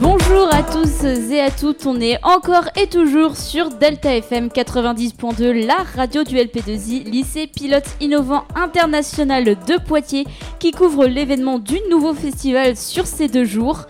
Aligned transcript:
Bonjour 0.00 0.48
à 0.50 0.62
tous 0.62 1.04
et 1.04 1.42
à 1.42 1.50
toutes, 1.50 1.84
on 1.84 2.00
est 2.00 2.16
encore 2.24 2.70
et 2.74 2.86
toujours 2.86 3.36
sur 3.36 3.68
Delta 3.68 4.16
FM 4.16 4.48
90.2, 4.48 5.66
la 5.66 5.76
radio 5.94 6.24
du 6.24 6.36
LP2I, 6.36 7.04
lycée 7.04 7.46
pilote 7.46 7.84
innovant 8.00 8.44
international 8.54 9.44
de 9.44 9.78
Poitiers, 9.78 10.24
qui 10.58 10.70
couvre 10.70 11.04
l'événement 11.04 11.58
du 11.58 11.76
nouveau 11.90 12.14
festival 12.14 12.78
sur 12.78 13.06
ces 13.06 13.28
deux 13.28 13.44
jours. 13.44 13.84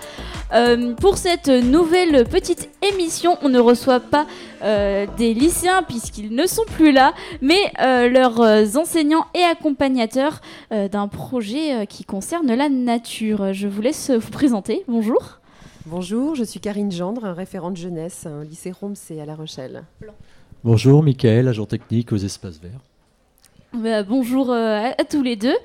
Euh, 0.52 0.94
pour 0.94 1.16
cette 1.16 1.46
nouvelle 1.46 2.24
petite 2.24 2.68
émission, 2.82 3.38
on 3.42 3.48
ne 3.48 3.60
reçoit 3.60 4.00
pas 4.00 4.26
euh, 4.64 5.06
des 5.16 5.32
lycéens 5.32 5.84
puisqu'ils 5.84 6.34
ne 6.34 6.46
sont 6.46 6.64
plus 6.74 6.90
là, 6.90 7.14
mais 7.40 7.60
euh, 7.80 8.08
leurs 8.08 8.76
enseignants 8.76 9.26
et 9.32 9.44
accompagnateurs 9.44 10.40
d'un 10.72 11.06
projet 11.06 11.86
qui 11.86 12.02
concerne 12.04 12.52
la 12.52 12.68
nature. 12.68 13.52
Je 13.52 13.68
vous 13.68 13.80
laisse 13.80 14.10
vous 14.10 14.30
présenter. 14.30 14.82
Bonjour. 14.88 15.39
Bonjour, 15.86 16.34
je 16.34 16.44
suis 16.44 16.60
Karine 16.60 16.92
Gendre, 16.92 17.30
référente 17.30 17.74
jeunesse 17.74 18.26
au 18.26 18.42
lycée 18.42 18.70
Romsey 18.70 19.18
à 19.18 19.24
La 19.24 19.34
Rochelle. 19.34 19.84
Bonjour, 20.62 21.02
Michael, 21.02 21.48
agent 21.48 21.64
technique 21.64 22.12
aux 22.12 22.18
espaces 22.18 22.60
verts. 22.60 22.80
Bah, 23.72 24.02
bonjour 24.02 24.50
euh, 24.50 24.90
à, 24.98 25.04
tous 25.04 25.22
les 25.22 25.36
deux. 25.36 25.56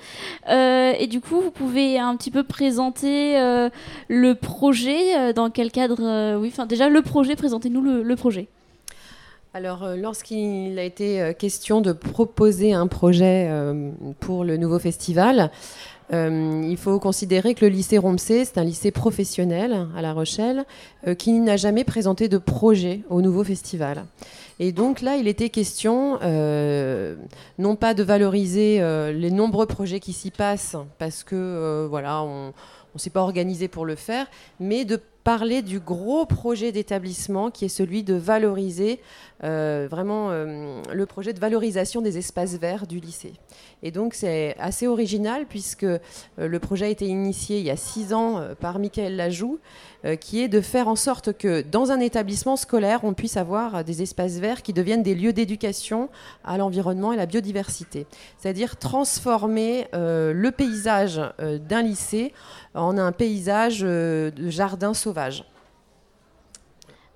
Euh, 0.47 0.93
et 0.97 1.07
du 1.07 1.19
coup, 1.19 1.41
vous 1.41 1.51
pouvez 1.51 1.99
un 1.99 2.15
petit 2.15 2.31
peu 2.31 2.43
présenter 2.43 3.37
euh, 3.37 3.69
le 4.07 4.35
projet, 4.35 5.33
dans 5.33 5.49
quel 5.49 5.69
cadre 5.69 6.37
Oui, 6.37 6.47
enfin 6.49 6.65
déjà 6.65 6.87
le 6.87 7.01
projet, 7.01 7.35
présentez-nous 7.35 7.81
le, 7.81 8.15
projet. 8.15 8.47
Alors, 9.53 9.85
lorsqu'il 9.97 10.79
a 10.79 10.83
été 10.83 11.33
question 11.37 11.81
de 11.81 11.91
proposer 11.91 12.71
un 12.71 12.87
projet 12.87 13.49
pour 14.21 14.45
le 14.45 14.55
nouveau 14.55 14.79
festival, 14.79 15.51
euh, 16.13 16.61
il 16.63 16.77
faut 16.77 16.99
considérer 16.99 17.55
que 17.55 17.65
le 17.65 17.71
lycée 17.71 17.97
Romsey, 17.97 18.45
c'est 18.45 18.57
un 18.57 18.63
lycée 18.63 18.91
professionnel 18.91 19.87
à 19.95 20.01
La 20.01 20.13
Rochelle, 20.13 20.65
euh, 21.07 21.15
qui 21.15 21.33
n'a 21.33 21.57
jamais 21.57 21.83
présenté 21.83 22.27
de 22.27 22.37
projet 22.37 23.01
au 23.09 23.21
nouveau 23.21 23.43
festival. 23.43 24.05
Et 24.59 24.71
donc 24.71 25.01
là, 25.01 25.17
il 25.17 25.27
était 25.27 25.49
question, 25.49 26.19
euh, 26.21 27.15
non 27.57 27.75
pas 27.75 27.93
de 27.93 28.03
valoriser 28.03 28.79
les 29.13 29.31
nombreux 29.31 29.65
projets 29.65 29.99
qui 29.99 30.13
s'y 30.13 30.31
passent, 30.31 30.77
parce 30.97 31.23
que 31.23 31.87
voilà, 31.89 32.23
on 32.23 32.53
ne 32.93 32.99
s'est 32.99 33.09
pas 33.09 33.21
organisé 33.21 33.67
pour 33.67 33.85
le 33.85 33.95
faire, 33.95 34.27
mais 34.59 34.85
de 34.85 35.01
parler 35.25 35.63
du 35.63 35.79
gros 35.79 36.27
projet 36.27 36.71
d'établissement 36.71 37.49
qui 37.49 37.65
est 37.65 37.69
celui 37.69 38.03
de 38.03 38.13
valoriser 38.13 39.01
euh, 39.43 39.87
vraiment 39.89 40.29
euh, 40.29 40.81
le 40.93 41.05
projet 41.07 41.33
de 41.33 41.39
valorisation 41.39 42.01
des 42.01 42.19
espaces 42.19 42.53
verts 42.53 42.85
du 42.85 42.99
lycée. 42.99 43.33
Et 43.81 43.89
donc 43.89 44.13
c'est 44.13 44.55
assez 44.59 44.85
original 44.85 45.47
puisque 45.49 45.83
euh, 45.83 45.99
le 46.37 46.59
projet 46.59 46.85
a 46.85 46.89
été 46.89 47.07
initié 47.07 47.57
il 47.57 47.65
y 47.65 47.71
a 47.71 47.75
six 47.75 48.13
ans 48.13 48.39
par 48.59 48.77
Michael 48.77 49.15
Lajoux, 49.15 49.59
qui 50.19 50.43
est 50.43 50.47
de 50.47 50.61
faire 50.61 50.87
en 50.87 50.95
sorte 50.95 51.35
que 51.35 51.63
dans 51.63 51.91
un 51.91 51.99
établissement 51.99 52.57
scolaire, 52.57 52.99
on 53.03 53.13
puisse 53.13 53.37
avoir 53.37 53.83
des 53.83 54.03
espaces 54.03 54.37
verts 54.37 54.61
qui 54.61 54.71
deviennent 54.71 55.01
des 55.01 55.15
lieux 55.15 55.33
d'éducation 55.33 56.09
à 56.43 56.59
l'environnement 56.59 57.11
et 57.11 57.15
à 57.15 57.17
la 57.17 57.25
biodiversité. 57.25 58.05
C'est-à-dire 58.37 58.77
transformer 58.77 59.87
le 59.93 60.49
paysage 60.51 61.19
d'un 61.39 61.81
lycée 61.81 62.33
en 62.75 62.99
un 62.99 63.11
paysage 63.11 63.79
de 63.79 64.49
jardin 64.49 64.93
sauvage. 64.93 65.14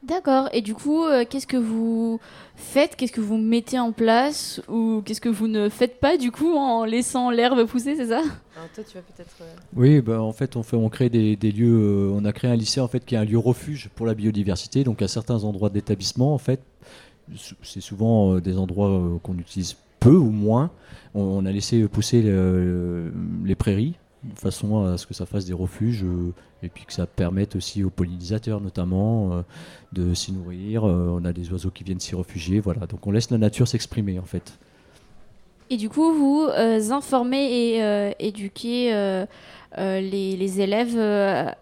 D'accord. 0.03 0.47
Et 0.53 0.61
du 0.61 0.73
coup, 0.73 1.03
euh, 1.03 1.25
qu'est-ce 1.29 1.47
que 1.47 1.57
vous 1.57 2.19
faites? 2.55 2.95
Qu'est-ce 2.95 3.11
que 3.11 3.21
vous 3.21 3.37
mettez 3.37 3.79
en 3.79 3.91
place? 3.91 4.61
Ou 4.69 5.01
qu'est-ce 5.03 5.19
que 5.19 5.29
vous 5.29 5.47
ne 5.47 5.67
faites 5.67 5.99
pas 5.99 6.17
du 6.17 6.31
coup 6.31 6.55
en 6.55 6.85
laissant 6.85 7.29
l'herbe 7.31 7.65
pousser, 7.65 7.95
c'est 7.97 8.07
ça? 8.07 8.21
Toi, 8.75 8.83
tu 8.83 8.93
vas 8.95 9.01
peut-être. 9.01 9.35
Euh, 9.41 9.55
oui, 9.75 10.01
bah, 10.01 10.21
en 10.21 10.31
fait, 10.31 10.55
on, 10.55 10.63
fait, 10.63 10.77
on 10.77 10.89
crée 10.89 11.09
des, 11.09 11.35
lieux. 11.35 11.79
Euh, 11.81 12.13
on 12.13 12.23
a 12.23 12.31
créé 12.31 12.49
un 12.49 12.55
lycée 12.55 12.79
en 12.79 12.87
fait 12.87 13.03
qui 13.05 13.15
est 13.15 13.17
un 13.17 13.25
lieu 13.25 13.37
refuge 13.37 13.89
pour 13.95 14.05
la 14.05 14.13
biodiversité. 14.13 14.85
Donc, 14.85 15.01
à 15.01 15.07
certains 15.09 15.43
endroits 15.43 15.69
d'établissement, 15.69 16.33
en 16.33 16.37
fait, 16.37 16.61
c'est 17.61 17.81
souvent 17.81 18.39
des 18.39 18.57
endroits 18.57 19.19
qu'on 19.21 19.37
utilise 19.37 19.75
peu 19.99 20.15
ou 20.15 20.31
moins. 20.31 20.71
On, 21.13 21.45
a 21.45 21.51
laissé 21.51 21.87
pousser 21.87 22.21
les 22.21 23.55
prairies 23.55 23.95
de 24.23 24.37
façon 24.37 24.85
à 24.85 24.97
ce 24.97 25.07
que 25.07 25.13
ça 25.13 25.25
fasse 25.25 25.45
des 25.45 25.53
refuges 25.53 26.03
euh, 26.03 26.33
et 26.61 26.69
puis 26.69 26.85
que 26.85 26.93
ça 26.93 27.05
permette 27.05 27.55
aussi 27.55 27.83
aux 27.83 27.89
pollinisateurs 27.89 28.59
notamment 28.59 29.31
euh, 29.31 29.41
de 29.93 30.13
s'y 30.13 30.31
nourrir. 30.33 30.85
Euh, 30.85 31.17
on 31.19 31.23
a 31.25 31.31
des 31.31 31.51
oiseaux 31.51 31.71
qui 31.71 31.83
viennent 31.83 31.99
s'y 31.99 32.15
réfugier, 32.15 32.59
voilà. 32.59 32.85
Donc 32.85 33.07
on 33.07 33.11
laisse 33.11 33.31
la 33.31 33.37
nature 33.37 33.67
s'exprimer 33.67 34.19
en 34.19 34.25
fait. 34.25 34.59
Et 35.69 35.77
du 35.77 35.87
coup, 35.87 36.11
vous 36.13 36.47
informez 36.91 37.77
et 37.77 38.13
éduquez 38.17 38.91
les, 39.77 40.61
élèves 40.61 40.97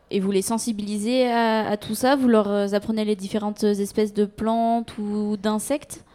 et 0.10 0.20
vous 0.22 0.32
les 0.32 0.42
sensibilisez 0.42 1.30
à, 1.30 1.68
à, 1.72 1.76
tout 1.76 1.94
ça? 1.94 2.16
Vous 2.16 2.30
leur 2.30 2.74
apprenez 2.74 3.04
les 3.04 3.18
différentes 3.18 3.66
espèces 3.66 4.14
de 4.14 4.24
plantes 4.24 4.98
ou 4.98 5.36
d'insectes? 5.36 6.06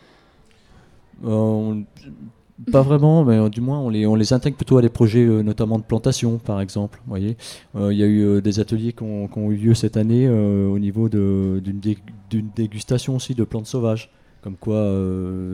Pas 2.70 2.82
vraiment, 2.82 3.24
mais 3.24 3.38
euh, 3.38 3.48
du 3.48 3.60
moins 3.60 3.80
on 3.80 3.88
les, 3.88 4.06
on 4.06 4.14
les 4.14 4.32
intègre 4.32 4.56
plutôt 4.56 4.76
à 4.76 4.82
des 4.82 4.90
projets 4.90 5.24
euh, 5.24 5.42
notamment 5.42 5.78
de 5.78 5.84
plantation 5.84 6.38
par 6.38 6.60
exemple. 6.60 7.00
Euh, 7.10 7.92
il 7.92 7.98
y 7.98 8.02
a 8.02 8.06
eu 8.06 8.42
des 8.42 8.60
ateliers 8.60 8.92
qui 8.92 9.02
ont, 9.02 9.50
eu 9.50 9.56
lieu 9.56 9.74
cette 9.74 9.96
année 9.96 10.28
au 10.28 10.78
niveau 10.78 11.08
d'une 11.08 12.50
dégustation 12.54 13.16
aussi 13.16 13.34
de 13.34 13.44
plantes 13.44 13.66
sauvages, 13.66 14.10
comme 14.42 14.56
quoi 14.56 14.86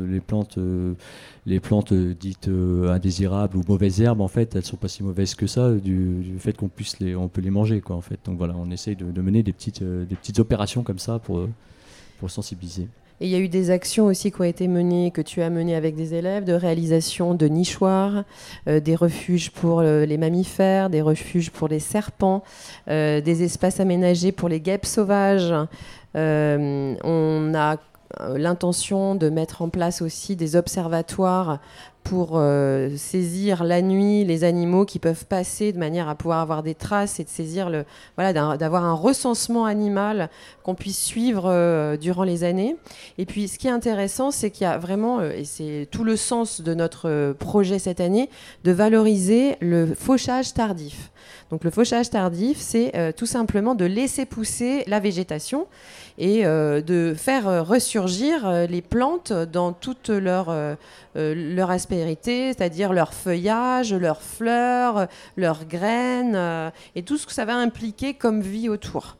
les 0.09 0.21
plantes, 0.21 0.59
les 1.47 1.61
plantes 1.61 1.93
dites 1.95 2.49
indésirables 2.49 3.57
ou 3.57 3.63
mauvaises 3.67 4.01
herbes 4.03 4.21
en 4.21 4.29
fait, 4.29 4.57
elles 4.57 4.65
sont 4.65 4.77
pas 4.77 4.89
si 4.89 5.03
mauvaises 5.03 5.35
que 5.35 5.47
ça 5.47 5.73
du, 5.73 6.37
fait 6.39 6.57
qu'on 6.57 6.69
puisse 6.69 6.99
les, 6.99 7.15
on 7.15 7.29
peut 7.29 7.41
les 7.41 7.51
manger 7.51 7.81
quoi 7.81 7.97
en 7.97 8.03
fait. 8.03 8.19
Donc 8.25 8.39
voilà, 8.39 8.55
on 8.57 8.71
essaye 8.71 8.97
de, 8.97 9.23
mener 9.23 9.43
des 9.43 9.53
petites, 9.53 9.83
des 9.83 10.17
petites 10.17 10.41
opérations 10.41 10.83
comme 10.83 10.99
ça 10.99 11.19
pour, 11.21 11.47
pour 12.19 12.31
sensibiliser. 12.31 12.89
Et 13.21 13.27
il 13.27 13.31
y 13.31 13.35
a 13.35 13.39
eu 13.39 13.49
des 13.49 13.71
actions 13.71 14.07
aussi 14.07 14.31
qui 14.31 14.41
ont 14.41 14.45
été 14.45 14.69
menées, 14.69 15.11
que 15.11 15.21
tu 15.21 15.43
as 15.43 15.51
menées 15.51 15.75
avec 15.75 15.97
des 15.97 16.15
élèves, 16.15 16.45
de 16.45 16.53
réalisation 16.53 17.35
de 17.35 17.47
nichoirs, 17.47 18.25
euh, 18.69 18.79
des 18.79 18.95
refuges 18.95 19.51
pour 19.51 19.81
euh, 19.81 20.07
les 20.07 20.17
mammifères, 20.17 20.89
des 20.89 21.03
refuges 21.03 21.51
pour 21.51 21.67
les 21.67 21.81
serpents, 21.81 22.45
euh, 22.89 23.21
des 23.21 23.43
espaces 23.43 23.81
aménagés 23.81 24.31
pour 24.31 24.49
les 24.49 24.61
guêpes 24.61 24.87
sauvages. 24.87 25.53
on 26.15 27.53
a 27.55 27.77
l'intention 28.35 29.15
de 29.15 29.29
mettre 29.29 29.61
en 29.63 29.69
place 29.69 30.01
aussi 30.01 30.35
des 30.35 30.57
observatoires 30.57 31.61
pour 32.09 32.39
euh, 32.39 32.89
saisir 32.97 33.65
la 33.65 33.83
nuit 33.83 34.25
les 34.25 34.43
animaux 34.43 34.87
qui 34.87 34.99
peuvent 34.99 35.27
passer 35.27 35.73
de 35.73 35.79
manière 35.79 36.09
à 36.09 36.15
pouvoir 36.15 36.39
avoir 36.39 36.63
des 36.63 36.75
traces 36.75 37.21
et 37.21 37.25
de 37.25 37.29
saisir 37.29 37.69
le 37.69 37.85
voilà 38.17 38.33
d'avoir 38.57 38.85
un 38.85 38.95
recensement 38.95 39.67
animal 39.67 40.31
qu'on 40.63 40.75
puisse 40.75 40.99
suivre 40.99 41.45
euh, 41.47 41.99
durant 41.99 42.25
les 42.25 42.45
années. 42.45 42.77
Et 43.19 43.27
puis 43.27 43.47
ce 43.47 43.59
qui 43.59 43.69
est 43.69 43.71
intéressant, 43.71 44.31
c'est 44.31 44.51
qu'il 44.51 44.65
y 44.65 44.67
a 44.67 44.79
vraiment 44.79 45.21
euh, 45.21 45.33
et 45.33 45.45
c'est 45.45 45.87
tout 45.91 46.03
le 46.03 46.17
sens 46.17 46.63
de 46.63 46.73
notre 46.73 47.35
projet 47.39 47.79
cette 47.79 48.01
année 48.01 48.31
de 48.65 48.73
valoriser 48.73 49.57
le 49.61 49.95
fauchage 49.95 50.55
tardif. 50.55 51.11
Donc 51.51 51.63
le 51.63 51.71
fauchage 51.71 52.09
tardif, 52.09 52.59
c'est 52.59 53.15
tout 53.17 53.27
simplement 53.27 53.75
de 53.75 53.85
laisser 53.85 54.25
pousser 54.27 54.85
la 54.87 55.01
végétation 55.01 55.67
et 56.19 56.45
de 56.45 57.15
faire 57.17 57.67
ressurgir 57.67 58.67
les 58.69 58.83
plantes 58.83 59.33
dans 59.33 59.73
toute 59.73 60.11
leur 60.11 60.55
leur 61.15 61.71
c'est-à-dire 62.25 62.93
leur 62.93 63.15
feuillage, 63.15 63.93
leurs 63.95 64.23
fleurs, 64.23 65.09
leurs 65.37 65.65
graines, 65.65 66.37
euh, 66.37 66.71
et 66.95 67.03
tout 67.03 67.17
ce 67.17 67.27
que 67.27 67.33
ça 67.33 67.45
va 67.45 67.57
impliquer 67.57 68.15
comme 68.15 68.41
vie 68.41 68.69
autour. 68.69 69.17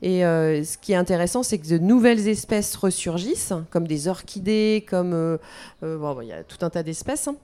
Et 0.00 0.24
euh, 0.24 0.62
ce 0.62 0.78
qui 0.78 0.92
est 0.92 0.96
intéressant, 0.96 1.42
c'est 1.42 1.58
que 1.58 1.68
de 1.68 1.78
nouvelles 1.78 2.28
espèces 2.28 2.76
ressurgissent, 2.76 3.52
comme 3.70 3.86
des 3.86 4.06
orchidées, 4.06 4.84
comme 4.88 5.38
bon, 5.82 6.20
il 6.20 6.28
y 6.28 6.32
a 6.32 6.44
tout 6.44 6.64
un 6.64 6.70
tas 6.70 6.82
d'espèces. 6.82 7.28
Hein. 7.28 7.36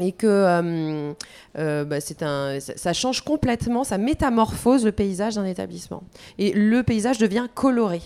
et 0.00 0.12
que 0.12 1.14
bah, 1.54 2.00
ça, 2.00 2.92
change 2.92 3.22
complètement, 3.22 3.84
ça 3.84 3.98
métamorphose 3.98 4.84
le 4.84 4.92
paysage 4.92 5.36
d'un 5.36 5.44
établissement. 5.44 6.02
Et 6.38 6.52
le 6.52 6.82
paysage 6.82 7.18
devient 7.18 7.46
coloré. 7.54 8.02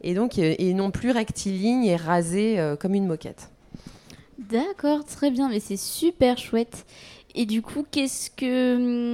Et 0.00 0.14
donc, 0.14 0.38
et 0.38 0.74
non 0.74 0.90
plus 0.90 1.10
rectiligne 1.10 1.84
et 1.84 1.96
rasé 1.96 2.58
comme 2.80 2.94
une 2.94 3.06
moquette. 3.06 3.50
D'accord, 4.38 5.04
très 5.04 5.30
bien, 5.30 5.48
mais 5.48 5.60
c'est 5.60 5.76
super 5.76 6.38
chouette. 6.38 6.86
Et 7.34 7.44
du 7.44 7.62
coup, 7.62 7.84
qu'est-ce 7.90 8.30
que. 8.30 9.12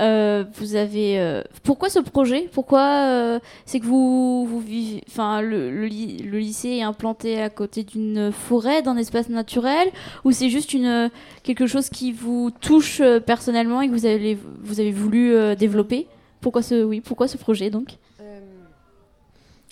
Euh, 0.00 0.44
vous 0.54 0.74
avez 0.74 1.20
euh, 1.20 1.42
pourquoi 1.62 1.88
ce 1.88 2.00
projet? 2.00 2.48
Pourquoi 2.52 2.82
euh, 2.82 3.38
c'est 3.64 3.78
que 3.78 3.86
vous, 3.86 4.44
vous 4.44 4.58
vivez 4.58 5.04
enfin 5.08 5.40
le, 5.40 5.70
le, 5.70 5.86
lycée 5.86 6.70
est 6.70 6.82
implanté 6.82 7.40
à 7.40 7.48
côté 7.48 7.84
d'une 7.84 8.32
forêt, 8.32 8.82
d'un 8.82 8.96
espace 8.96 9.28
naturel 9.28 9.88
ou 10.24 10.32
c'est 10.32 10.50
juste 10.50 10.74
une 10.74 11.10
quelque 11.44 11.68
chose 11.68 11.90
qui 11.90 12.10
vous 12.10 12.50
touche 12.60 13.02
personnellement 13.24 13.82
et 13.82 13.86
que 13.86 13.92
vous 13.92 14.04
avez 14.04 14.36
vous 14.64 14.80
avez 14.80 14.90
voulu 14.90 15.36
développer? 15.54 16.08
Pourquoi 16.40 16.62
ce 16.62 16.82
oui, 16.82 17.00
pourquoi 17.00 17.28
ce 17.28 17.36
projet 17.36 17.70
donc? 17.70 17.98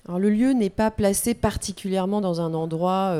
Alors, 0.07 0.19
le 0.19 0.31
lieu 0.31 0.53
n'est 0.53 0.71
pas 0.71 0.91
placé 0.91 1.33
particulièrement 1.35 2.21
dans 2.21 2.41
un 2.41 2.55
endroit 2.55 3.17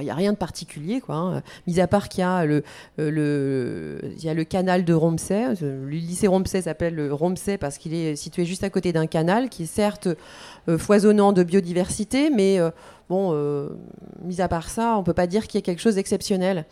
il 0.00 0.04
n'y 0.04 0.10
a 0.10 0.14
rien 0.14 0.32
de 0.32 0.36
particulier, 0.36 1.00
quoi. 1.00 1.16
Hein. 1.16 1.42
Mis 1.66 1.80
à 1.80 1.86
part 1.86 2.08
qu'il 2.08 2.20
y 2.20 2.24
a 2.24 2.44
le, 2.44 2.62
euh, 2.98 3.98
a 4.26 4.44
canal 4.44 4.84
de 4.84 4.94
Romsey. 4.94 5.54
Le 5.60 5.88
lycée 5.88 6.26
Romsey 6.26 6.62
s'appelle 6.62 7.12
Romsey 7.12 7.58
parce 7.58 7.78
qu'il 7.78 7.94
est 7.94 8.16
situé 8.16 8.44
juste 8.44 8.64
à 8.64 8.70
côté 8.70 8.92
d'un 8.92 9.06
canal 9.06 9.48
qui 9.48 9.64
est 9.64 9.66
certes 9.66 10.08
euh, 10.68 10.78
foisonnant 10.78 11.32
de 11.32 11.42
biodiversité, 11.42 12.30
mais 12.30 12.58
euh, 12.58 12.70
bon, 13.08 13.32
mis 14.22 14.40
à 14.40 14.48
part 14.48 14.68
ça, 14.68 14.94
on 14.96 15.00
ne 15.00 15.04
peut 15.04 15.12
pas 15.12 15.26
dire 15.26 15.46
qu'il 15.46 15.58
y 15.58 15.60
ait 15.60 15.62
quelque 15.62 15.82
chose 15.82 15.96
d'exceptionnel. 15.96 16.64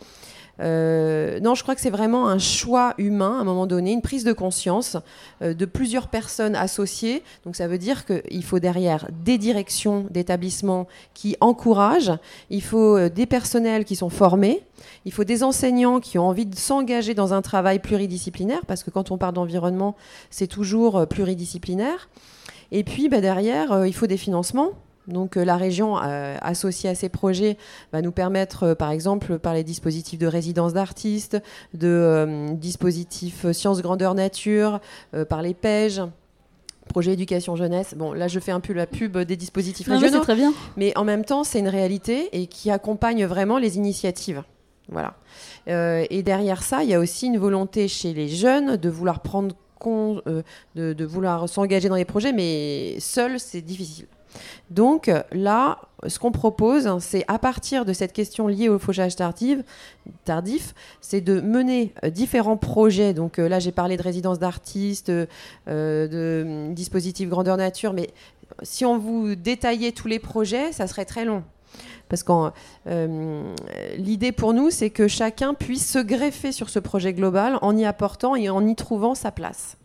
Euh, 0.59 1.39
non, 1.39 1.55
je 1.55 1.63
crois 1.63 1.73
que 1.73 1.81
c'est 1.81 1.89
vraiment 1.89 2.27
un 2.27 2.37
choix 2.37 2.93
humain 2.97 3.37
à 3.37 3.41
un 3.41 3.43
moment 3.43 3.65
donné, 3.65 3.91
une 3.91 4.01
prise 4.01 4.23
de 4.23 4.33
conscience 4.33 4.97
euh, 5.41 5.53
de 5.53 5.65
plusieurs 5.65 6.07
personnes 6.07 6.55
associées. 6.55 7.23
Donc 7.45 7.55
ça 7.55 7.67
veut 7.67 7.77
dire 7.77 8.05
qu'il 8.05 8.43
faut 8.43 8.59
derrière 8.59 9.07
des 9.23 9.37
directions 9.37 10.05
d'établissements 10.11 10.87
qui 11.13 11.35
encouragent, 11.41 12.13
il 12.49 12.61
faut 12.61 12.97
euh, 12.97 13.09
des 13.09 13.25
personnels 13.25 13.83
qui 13.83 13.95
sont 13.95 14.09
formés, 14.09 14.61
il 15.05 15.11
faut 15.11 15.23
des 15.23 15.43
enseignants 15.43 15.99
qui 15.99 16.19
ont 16.19 16.27
envie 16.27 16.45
de 16.45 16.55
s'engager 16.55 17.13
dans 17.13 17.33
un 17.33 17.41
travail 17.41 17.79
pluridisciplinaire, 17.79 18.65
parce 18.67 18.83
que 18.83 18.91
quand 18.91 19.11
on 19.11 19.17
parle 19.17 19.33
d'environnement, 19.33 19.95
c'est 20.29 20.47
toujours 20.47 21.07
pluridisciplinaire. 21.07 22.09
Et 22.71 22.83
puis 22.83 23.09
bah, 23.09 23.21
derrière, 23.21 23.85
il 23.85 23.93
faut 23.93 24.07
des 24.07 24.17
financements. 24.17 24.71
Donc 25.07 25.37
euh, 25.37 25.43
la 25.43 25.57
région 25.57 25.97
euh, 25.97 26.37
associée 26.41 26.89
à 26.89 26.95
ces 26.95 27.09
projets 27.09 27.57
va 27.91 28.01
nous 28.01 28.11
permettre, 28.11 28.63
euh, 28.63 28.75
par 28.75 28.91
exemple, 28.91 29.39
par 29.39 29.53
les 29.53 29.63
dispositifs 29.63 30.19
de 30.19 30.27
résidence 30.27 30.73
d'artistes, 30.73 31.41
de 31.73 32.47
dispositifs 32.53 33.51
sciences 33.51 33.81
grandeur 33.81 34.15
nature, 34.15 34.79
par 35.29 35.41
les 35.41 35.53
PEJ, 35.53 36.01
projet 36.87 37.13
éducation 37.13 37.55
jeunesse. 37.55 37.95
Bon, 37.97 38.13
là, 38.13 38.27
je 38.27 38.39
fais 38.39 38.51
un 38.51 38.59
peu 38.59 38.73
la 38.73 38.85
pub 38.85 39.17
des 39.17 39.35
dispositifs 39.35 39.87
non, 39.87 39.99
régionaux. 39.99 40.23
très 40.23 40.35
bien. 40.35 40.53
Mais 40.77 40.95
en 40.97 41.03
même 41.03 41.25
temps, 41.25 41.43
c'est 41.43 41.59
une 41.59 41.67
réalité 41.67 42.29
et 42.31 42.47
qui 42.47 42.71
accompagne 42.71 43.25
vraiment 43.25 43.57
les 43.57 43.77
initiatives. 43.77 44.43
Voilà. 44.89 45.15
et 45.65 46.23
derrière 46.23 46.61
ça, 46.61 46.83
il 46.83 46.89
y 46.89 46.93
a 46.93 46.99
aussi 46.99 47.27
une 47.27 47.37
volonté 47.37 47.87
chez 47.87 48.13
les 48.13 48.27
jeunes 48.27 48.75
de 48.75 48.89
vouloir 48.89 49.21
prendre 49.21 49.55
compte, 49.79 50.21
de 50.75 51.05
vouloir 51.05 51.47
s'engager 51.47 51.87
dans 51.87 51.95
les 51.95 52.05
projets, 52.05 52.33
mais 52.33 52.99
seul, 52.99 53.39
c'est 53.39 53.61
difficile. 53.61 54.07
Donc 54.69 55.11
là, 55.31 55.79
ce 56.07 56.19
qu'on 56.19 56.31
propose, 56.31 56.89
c'est 56.99 57.25
à 57.27 57.39
partir 57.39 57.85
de 57.85 57.93
cette 57.93 58.13
question 58.13 58.47
liée 58.47 58.69
au 58.69 58.79
fauchage 58.79 59.15
tardif, 59.15 60.75
c'est 61.01 61.21
de 61.21 61.41
mener 61.41 61.93
euh, 62.03 62.09
différents 62.09 62.57
projets. 62.57 63.13
Donc 63.13 63.39
euh, 63.39 63.47
là, 63.47 63.59
j'ai 63.59 63.71
parlé 63.71 63.97
de 63.97 64.03
résidence 64.03 64.39
d'artistes, 64.39 65.09
euh, 65.09 65.27
de 65.67 66.73
dispositifs 66.73 67.29
grandeur 67.29 67.57
nature, 67.57 67.93
mais 67.93 68.09
si 68.61 68.85
on 68.85 68.97
vous 68.97 69.35
détaillait 69.35 69.91
tous 69.91 70.07
les 70.07 70.19
projets, 70.19 70.71
ça 70.71 70.87
serait 70.87 71.05
très 71.05 71.25
long. 71.25 71.43
Parce 72.09 72.21
que 72.21 72.51
l'idée 73.97 74.31
pour 74.31 74.53
nous, 74.53 74.69
c'est 74.69 74.91
que 74.91 75.07
chacun 75.07 75.55
puisse 75.55 75.89
se 75.89 75.97
greffer 75.97 76.51
sur 76.51 76.69
ce 76.69 76.77
projet 76.77 77.13
global 77.13 77.57
en 77.63 77.75
y 77.75 77.85
apportant 77.85 78.35
et 78.35 78.49
en 78.49 78.67
y 78.67 78.75
trouvant 78.75 79.15
sa 79.15 79.31
place 79.31 79.77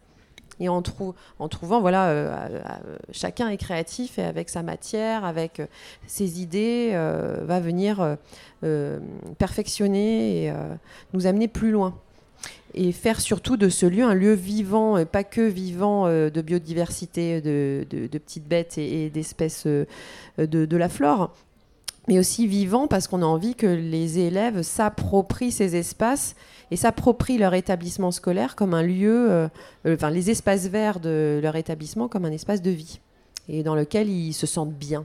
et 0.61 0.69
en, 0.69 0.83
trouvant, 0.83 1.81
voilà, 1.81 2.09
euh, 2.09 2.33
euh, 2.35 2.97
chacun 3.13 3.49
est 3.49 3.57
créatif 3.57 4.19
et 4.19 4.23
avec 4.23 4.49
sa 4.49 4.63
matière, 4.63 5.25
avec 5.25 5.61
euh, 5.61 5.67
ses 6.07 6.41
idées, 6.41 6.93
va 7.45 7.61
venir 7.61 8.17
perfectionner 9.39 10.45
et 10.45 10.53
nous 11.13 11.27
amener 11.27 11.49
plus 11.49 11.71
loin. 11.71 11.95
Et 12.75 12.93
faire 12.93 13.21
surtout 13.21 13.57
de 13.57 13.69
ce 13.69 13.87
lieu 13.87 14.05
un 14.05 14.15
lieu 14.15 14.35
vivant, 14.35 15.05
pas 15.05 15.25
que 15.25 15.41
vivant 15.41 16.07
de 16.07 16.43
biodiversité, 16.43 17.41
de, 17.41 17.85
petites 18.19 18.47
bêtes 18.47 18.79
et, 18.79 19.11
d'espèces 19.11 19.67
de, 19.67 19.87
de 20.39 20.77
la 20.77 20.89
flore, 20.89 21.33
mais 22.09 22.19
aussi 22.19 22.47
vivant 22.47 22.89
parce 22.89 23.07
qu'on 23.07 23.23
a 23.23 23.27
envie 23.27 23.55
que 23.55 23.67
les 23.67 24.19
élèves 24.19 24.63
s'approprient 24.63 25.53
ces 25.53 25.77
espaces 25.77 26.35
et 26.71 26.77
s'approprient 26.77 27.39
leur 27.39 27.55
établissement 27.55 28.11
scolaire 28.11 28.57
comme 28.57 28.75
un 28.75 28.83
lieu, 28.83 29.31
euh, 29.31 29.49
euh, 29.87 29.95
enfin 29.95 30.11
les 30.11 30.31
espaces 30.31 30.67
verts 30.67 31.01
de 31.01 31.39
leur 31.43 31.57
établissement 31.57 32.09
comme 32.09 32.25
un 32.25 32.33
espace 32.33 32.63
de 32.63 32.71
vie 32.71 33.01
et 33.49 33.63
dans 33.63 33.75
lequel 33.75 34.09
ils 34.09 34.33
se 34.33 34.47
sentent 34.47 34.75
bien. 34.75 35.05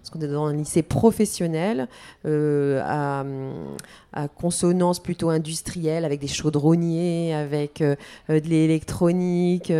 Parce 0.00 0.08
qu'on 0.10 0.20
est 0.22 0.32
dans 0.32 0.46
un 0.46 0.54
lycée 0.54 0.82
professionnel, 0.82 1.86
euh, 2.24 2.80
à, 2.82 4.28
consonance 4.28 4.98
plutôt 4.98 5.28
industrielle, 5.28 6.06
avec 6.06 6.20
des 6.20 6.26
chaudronniers, 6.26 7.34
avec 7.34 7.80
de 7.80 8.00
l'électronique, 8.28 9.70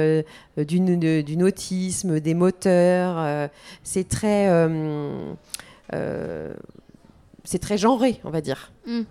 du 0.58 1.36
nautisme, 1.36 2.20
des 2.20 2.34
moteurs. 2.34 3.48
c'est 3.82 4.06
très, 4.06 4.46
c'est 5.92 7.58
très 7.58 7.78
genré, 7.78 8.20
on 8.25 8.31
va 8.31 8.40
dire. 8.40 8.72
Mm. 8.87 9.02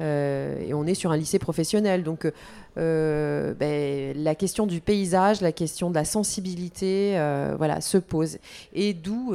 Euh, 0.00 0.60
et 0.60 0.74
on 0.74 0.86
est 0.86 0.94
sur 0.94 1.10
un 1.10 1.16
lycée 1.16 1.38
professionnel. 1.38 2.02
Donc 2.02 2.30
euh, 2.76 3.54
ben, 3.54 4.16
la 4.16 4.34
question 4.34 4.66
du 4.66 4.80
paysage, 4.80 5.40
la 5.40 5.52
question 5.52 5.90
de 5.90 5.94
la 5.94 6.04
sensibilité, 6.04 7.18
euh, 7.18 7.54
voilà, 7.56 7.80
se 7.80 7.98
pose. 7.98 8.38
Et 8.74 8.94
d'où 8.94 9.34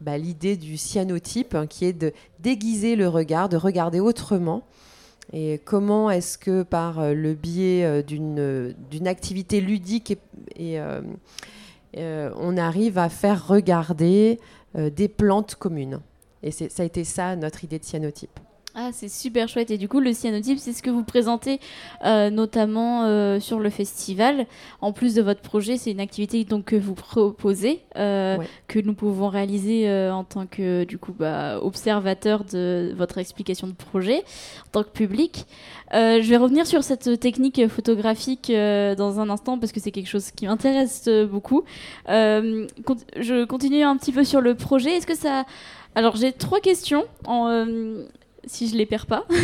ben, 0.00 0.16
l'idée 0.16 0.56
du 0.56 0.76
cyanotype, 0.76 1.54
hein, 1.54 1.66
qui 1.66 1.84
est 1.84 1.92
de 1.92 2.12
déguiser 2.38 2.96
le 2.96 3.08
regard, 3.08 3.48
de 3.48 3.56
regarder 3.56 4.00
autrement. 4.00 4.62
Et 5.32 5.60
comment 5.64 6.10
est-ce 6.10 6.38
que 6.38 6.64
par 6.64 7.14
le 7.14 7.34
biais 7.34 8.02
d'une 8.02 9.06
activité 9.06 9.60
ludique, 9.60 10.18
et, 10.56 10.80
on 11.94 12.56
arrive 12.56 12.98
à 12.98 13.08
faire 13.08 13.46
regarder 13.46 14.40
des 14.74 15.08
plantes 15.08 15.56
communes 15.56 16.00
Et 16.42 16.50
ça 16.50 16.82
a 16.82 16.84
été 16.84 17.04
ça 17.04 17.36
notre 17.36 17.64
idée 17.64 17.78
de 17.78 17.84
cyanotype. 17.84 18.38
Ah, 18.76 18.90
c'est 18.92 19.08
super 19.08 19.48
chouette. 19.48 19.72
Et 19.72 19.78
du 19.78 19.88
coup, 19.88 19.98
le 19.98 20.12
cyanotype, 20.12 20.58
c'est 20.58 20.72
ce 20.72 20.82
que 20.82 20.90
vous 20.90 21.02
présentez 21.02 21.58
euh, 22.04 22.30
notamment 22.30 23.04
euh, 23.04 23.40
sur 23.40 23.58
le 23.58 23.68
festival. 23.68 24.46
En 24.80 24.92
plus 24.92 25.14
de 25.14 25.22
votre 25.22 25.40
projet, 25.40 25.76
c'est 25.76 25.90
une 25.90 26.00
activité 26.00 26.44
donc, 26.44 26.66
que 26.66 26.76
vous 26.76 26.94
proposez, 26.94 27.80
euh, 27.96 28.38
que 28.68 28.78
nous 28.78 28.94
pouvons 28.94 29.28
réaliser 29.28 29.90
en 30.10 30.22
tant 30.22 30.46
que 30.46 30.84
du 30.84 30.98
coup, 30.98 31.12
bah, 31.12 31.58
observateur 31.60 32.44
de 32.44 32.94
votre 32.96 33.18
explication 33.18 33.66
de 33.66 33.72
projet, 33.72 34.18
en 34.68 34.70
tant 34.70 34.82
que 34.84 34.90
public. 34.90 35.46
je 35.92 36.28
vais 36.28 36.36
revenir 36.36 36.66
sur 36.66 36.84
cette 36.84 37.18
technique 37.18 37.66
photographique 37.68 38.52
dans 38.52 39.18
un 39.18 39.30
instant 39.30 39.58
parce 39.58 39.72
que 39.72 39.80
c'est 39.80 39.90
quelque 39.90 40.08
chose 40.08 40.30
qui 40.30 40.46
m'intéresse 40.46 41.08
beaucoup. 41.28 41.64
je 42.06 43.44
continue 43.44 43.82
un 43.82 43.96
petit 43.96 44.12
peu 44.12 44.22
sur 44.22 44.40
le 44.40 44.54
projet. 44.54 44.96
Est-ce 44.96 45.06
que 45.06 45.16
ça... 45.16 45.44
Alors 45.96 46.14
j'ai 46.14 46.32
trois 46.32 46.60
questions. 46.60 47.04
En, 47.26 47.48
si 48.46 48.68
je 48.68 48.76
les 48.76 48.86
perds 48.86 49.06
pas. 49.06 49.26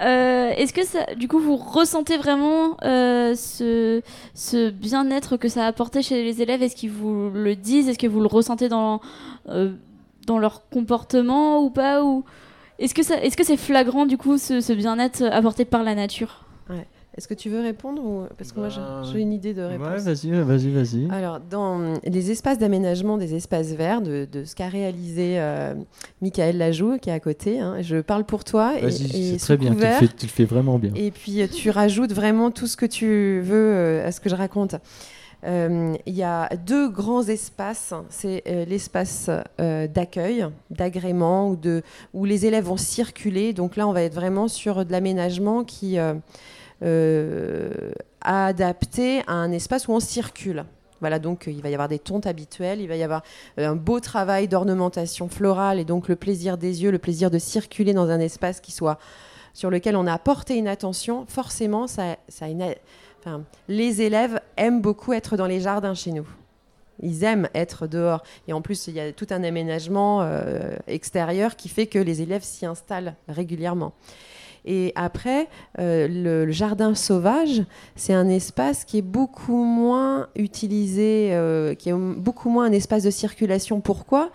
Euh, 0.00 0.50
est-ce 0.56 0.72
que 0.72 0.84
ça, 0.84 1.14
du 1.14 1.28
coup, 1.28 1.38
vous 1.38 1.54
ressentez 1.54 2.16
vraiment 2.16 2.76
euh, 2.82 3.36
ce, 3.36 4.02
ce 4.34 4.70
bien-être 4.70 5.36
que 5.36 5.48
ça 5.48 5.64
a 5.64 5.68
apporté 5.68 6.02
chez 6.02 6.24
les 6.24 6.42
élèves? 6.42 6.60
Est-ce 6.60 6.74
qu'ils 6.74 6.90
vous 6.90 7.30
le 7.30 7.54
disent? 7.54 7.88
Est-ce 7.88 7.98
que 8.00 8.08
vous 8.08 8.20
le 8.20 8.26
ressentez 8.26 8.68
dans, 8.68 9.00
euh, 9.48 9.72
dans 10.26 10.38
leur 10.38 10.68
comportement 10.70 11.62
ou 11.62 11.70
pas? 11.70 12.02
Ou... 12.02 12.24
Est-ce 12.80 12.94
que, 12.94 13.44
c'est 13.44 13.56
flagrant, 13.56 14.06
du 14.06 14.18
coup, 14.18 14.38
ce, 14.38 14.60
ce 14.60 14.72
bien-être 14.72 15.22
apporté 15.22 15.64
par 15.64 15.84
la 15.84 15.94
nature? 15.94 16.46
Est-ce 17.14 17.28
que 17.28 17.34
tu 17.34 17.50
veux 17.50 17.60
répondre 17.60 18.02
ou... 18.02 18.24
Parce 18.38 18.52
que 18.52 18.60
moi, 18.60 18.70
j'ai 18.70 19.20
une 19.20 19.34
idée 19.34 19.52
de 19.52 19.60
réponse. 19.60 19.86
Ouais, 19.86 19.98
vas-y, 19.98 20.30
vas-y, 20.30 20.70
vas-y. 20.70 21.10
Alors, 21.10 21.40
dans 21.40 21.94
les 22.04 22.30
espaces 22.30 22.58
d'aménagement 22.58 23.18
des 23.18 23.34
espaces 23.34 23.72
verts, 23.72 24.00
de, 24.00 24.26
ce 24.46 24.54
qu'a 24.54 24.68
réalisé 24.68 25.34
euh, 25.38 25.74
Michael 26.22 26.56
Lajoux, 26.56 26.96
qui 26.98 27.10
est 27.10 27.12
à 27.12 27.20
côté, 27.20 27.60
hein, 27.60 27.82
je 27.82 27.98
parle 27.98 28.24
pour 28.24 28.44
toi. 28.44 28.72
Vas-y, 28.80 29.32
c'est 29.32 29.44
très 29.44 29.56
bien, 29.58 29.74
tu 29.74 29.80
le, 29.80 29.86
fais, 29.86 30.08
tu 30.08 30.26
le, 30.26 30.30
fais, 30.30 30.44
vraiment 30.46 30.78
bien. 30.78 30.92
Et 30.94 31.10
puis, 31.10 31.46
tu 31.50 31.68
rajoutes 31.68 32.14
vraiment 32.14 32.50
tout 32.50 32.66
ce 32.66 32.78
que 32.78 32.86
tu 32.86 33.40
veux 33.42 33.74
euh, 33.74 34.08
à 34.08 34.10
ce 34.10 34.18
que 34.18 34.30
je 34.30 34.34
raconte. 34.34 34.76
Euh, 35.44 35.94
il 36.06 36.14
y 36.14 36.22
a 36.22 36.48
deux 36.64 36.88
grands 36.88 37.24
espaces. 37.24 37.92
C'est 38.08 38.42
l'espace 38.66 39.28
d'accueil, 39.58 40.46
d'agrément, 40.70 41.50
où, 41.50 41.58
où 42.14 42.24
les 42.24 42.46
élèves 42.46 42.64
vont 42.64 42.78
circuler. 42.78 43.52
Donc 43.52 43.76
là, 43.76 43.86
on 43.86 43.92
va 43.92 44.02
être 44.02 44.14
vraiment 44.14 44.48
sur 44.48 44.86
de 44.86 44.92
l'aménagement 44.92 45.62
qui 45.62 45.98
euh, 46.82 47.92
adapté 48.20 49.22
à 49.26 49.32
un 49.32 49.52
espace 49.52 49.88
où 49.88 49.92
on 49.92 50.00
circule. 50.00 50.64
Voilà, 51.00 51.18
donc 51.18 51.44
il 51.48 51.60
va 51.62 51.68
y 51.68 51.74
avoir 51.74 51.88
des 51.88 51.98
tontes 51.98 52.26
habituelles, 52.26 52.80
il 52.80 52.86
va 52.86 52.94
y 52.94 53.02
avoir 53.02 53.22
euh, 53.58 53.68
un 53.68 53.74
beau 53.74 53.98
travail 53.98 54.46
d'ornementation 54.46 55.28
florale 55.28 55.80
et 55.80 55.84
donc 55.84 56.08
le 56.08 56.14
plaisir 56.14 56.56
des 56.56 56.84
yeux, 56.84 56.92
le 56.92 56.98
plaisir 56.98 57.30
de 57.30 57.38
circuler 57.38 57.92
dans 57.92 58.08
un 58.08 58.20
espace 58.20 58.60
qui 58.60 58.70
soit 58.70 58.98
sur 59.52 59.68
lequel 59.68 59.96
on 59.96 60.06
a 60.06 60.18
porté 60.18 60.56
une 60.56 60.68
attention, 60.68 61.26
forcément, 61.26 61.86
ça, 61.86 62.16
les 63.68 64.02
élèves 64.02 64.40
aiment 64.56 64.80
beaucoup 64.80 65.12
être 65.12 65.36
dans 65.36 65.46
les 65.46 65.60
jardins 65.60 65.94
chez 65.94 66.12
nous. 66.12 66.26
Ils 67.00 67.24
aiment 67.24 67.48
être 67.54 67.86
dehors. 67.86 68.22
Et 68.48 68.52
en 68.52 68.62
plus, 68.62 68.86
il 68.86 68.94
y 68.94 69.00
a 69.00 69.12
tout 69.12 69.26
un 69.30 69.42
aménagement 69.42 70.22
euh, 70.22 70.76
extérieur 70.86 71.56
qui 71.56 71.68
fait 71.68 71.86
que 71.86 71.98
les 71.98 72.22
élèves 72.22 72.44
s'y 72.44 72.64
installent 72.64 73.14
régulièrement. 73.28 73.92
Et 74.64 74.92
après, 74.94 75.48
euh, 75.78 76.06
le, 76.08 76.50
jardin 76.50 76.94
sauvage, 76.94 77.64
c'est 77.96 78.12
un 78.12 78.28
espace 78.28 78.84
qui 78.84 78.98
est 78.98 79.02
beaucoup 79.02 79.64
moins 79.64 80.28
utilisé, 80.36 81.30
euh, 81.32 81.74
qui 81.74 81.88
est 81.88 81.94
beaucoup 81.94 82.48
moins 82.48 82.66
un 82.66 82.72
espace 82.72 83.02
de 83.02 83.10
circulation. 83.10 83.80
Pourquoi? 83.80 84.30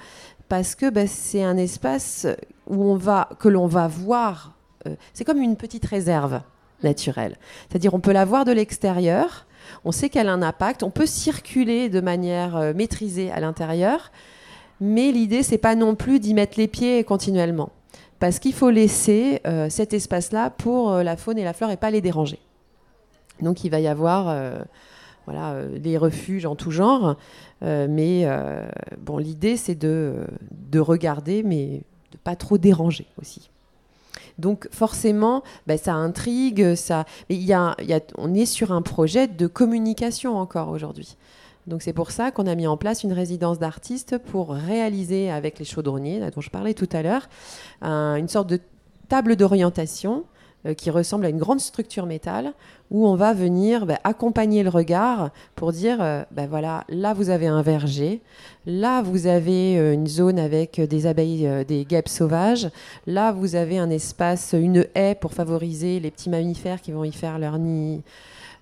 Parce 0.50 0.76
que 0.76 0.90
bah, 0.90 1.08
c'est 1.08 1.44
un 1.44 1.58
espace 1.58 2.28
où 2.68 2.84
on 2.84 2.96
va, 2.96 3.30
que 3.40 3.48
l'on 3.48 3.68
va 3.68 3.88
voir. 3.88 4.54
c'est 5.14 5.26
comme 5.26 5.42
une 5.42 5.58
petite 5.58 5.86
réserve 5.86 6.42
naturelle. 6.84 7.38
C'est-à-dire, 7.70 7.94
on 7.94 8.00
peut 8.00 8.14
la 8.14 8.26
voir 8.26 8.46
de 8.46 8.52
l'extérieur 8.52 9.48
on 9.86 9.92
sait 9.92 10.10
qu'elle 10.10 10.30
a 10.30 10.34
un 10.34 10.42
impact, 10.42 10.84
on 10.84 10.90
peut 10.90 11.06
circuler 11.06 11.90
de 11.90 12.02
manière 12.02 12.56
euh, 12.56 12.74
maîtrisée 12.74 13.32
à 13.32 13.40
l'intérieur, 13.40 14.12
mais 14.80 15.12
l'idée, 15.12 15.44
c'est 15.44 15.58
pas 15.58 15.76
non 15.76 15.96
plus 15.96 16.20
d'y 16.20 16.34
mettre 16.34 16.58
les 16.58 16.68
pieds 16.68 17.04
continuellement, 17.04 17.70
parce 18.20 18.40
qu'il 18.40 18.54
faut 18.54 18.70
laisser 18.70 19.42
euh, 19.46 19.70
cet 19.70 19.94
espace-là 19.94 20.50
pour 20.50 20.92
euh, 20.92 21.04
la 21.04 21.18
faune 21.18 21.38
et 21.38 21.44
la 21.44 21.54
flore 21.54 21.72
et 21.72 21.78
pas 21.78 21.92
les 21.92 22.02
déranger. 22.02 22.40
Donc 23.42 23.64
il 23.64 23.70
va 23.70 23.80
y 23.80 23.88
avoir 23.88 24.36
voilà, 25.26 25.62
des 25.78 25.96
refuges 25.96 26.48
en 26.48 26.56
tout 26.56 26.72
genre, 26.72 27.18
mais 27.62 28.28
bon, 29.00 29.20
l'idée, 29.20 29.58
c'est 29.58 29.76
de, 29.76 30.26
de 30.52 30.80
regarder, 30.80 31.44
mais 31.44 31.84
de 32.12 32.18
pas 32.18 32.36
trop 32.36 32.58
déranger 32.58 33.06
aussi. 33.22 33.52
Donc 34.38 34.68
forcément, 34.72 35.44
bah, 35.66 35.78
ça 35.78 35.94
intrigue, 35.94 36.76
ça. 36.76 37.06
on 38.18 38.34
est 38.34 38.46
sur 38.46 38.72
un 38.72 38.82
projet 38.82 39.28
de 39.28 39.48
communication 39.48 40.38
encore 40.38 40.70
aujourd'hui. 40.70 41.16
Donc 41.68 41.82
c'est 41.82 41.94
pour 41.94 42.12
ça 42.12 42.32
qu'on 42.32 42.48
a 42.48 42.56
mis 42.56 42.66
en 42.66 42.78
place 42.78 43.04
une 43.04 43.14
résidence 43.14 43.60
d'artistes 43.60 44.18
pour 44.18 44.52
réaliser 44.52 45.30
avec 45.30 45.60
les 45.60 45.66
chaudronniers, 45.66 46.20
dont 46.34 46.42
je 46.42 46.50
parlais 46.50 46.74
tout 46.74 46.90
à 46.94 47.02
l'heure, 47.02 47.28
une 47.82 48.28
sorte 48.28 48.48
de 48.48 48.60
table 49.10 49.36
d'orientation 49.36 50.24
euh, 50.66 50.74
qui 50.74 50.90
ressemble 50.90 51.26
à 51.26 51.30
une 51.30 51.38
grande 51.38 51.60
structure 51.60 52.08
métal 52.08 52.54
où 52.90 53.08
on 53.08 53.16
va 53.16 53.34
venir 53.34 53.86
bah, 53.86 54.00
accompagner 54.04 54.64
le 54.64 54.70
regard 54.70 55.30
pour 55.56 55.72
dire 55.72 56.02
euh, 56.02 56.24
bah, 56.32 56.48
voilà, 56.48 56.84
là 56.90 57.14
vous 57.14 57.30
avez 57.30 57.46
un 57.46 57.62
verger, 57.62 58.22
là 58.66 59.04
vous 59.04 59.28
avez 59.28 59.78
euh, 59.78 59.94
une 59.94 60.08
zone 60.08 60.40
avec 60.40 60.82
des 60.82 61.06
abeilles, 61.06 61.48
des 61.68 61.86
guêpes 61.86 62.10
sauvages, 62.10 62.70
là 63.06 63.32
vous 63.32 63.56
avez 63.56 63.78
un 63.78 63.92
espace, 63.92 64.56
une 64.58 64.88
haie 64.96 65.16
pour 65.16 65.34
favoriser 65.34 66.00
les 66.00 66.10
petits 66.10 66.30
mammifères 66.30 66.82
qui 66.82 66.92
vont 66.92 67.04
y 67.04 67.12
faire 67.12 67.38
leur 67.38 67.60
nid 67.60 68.02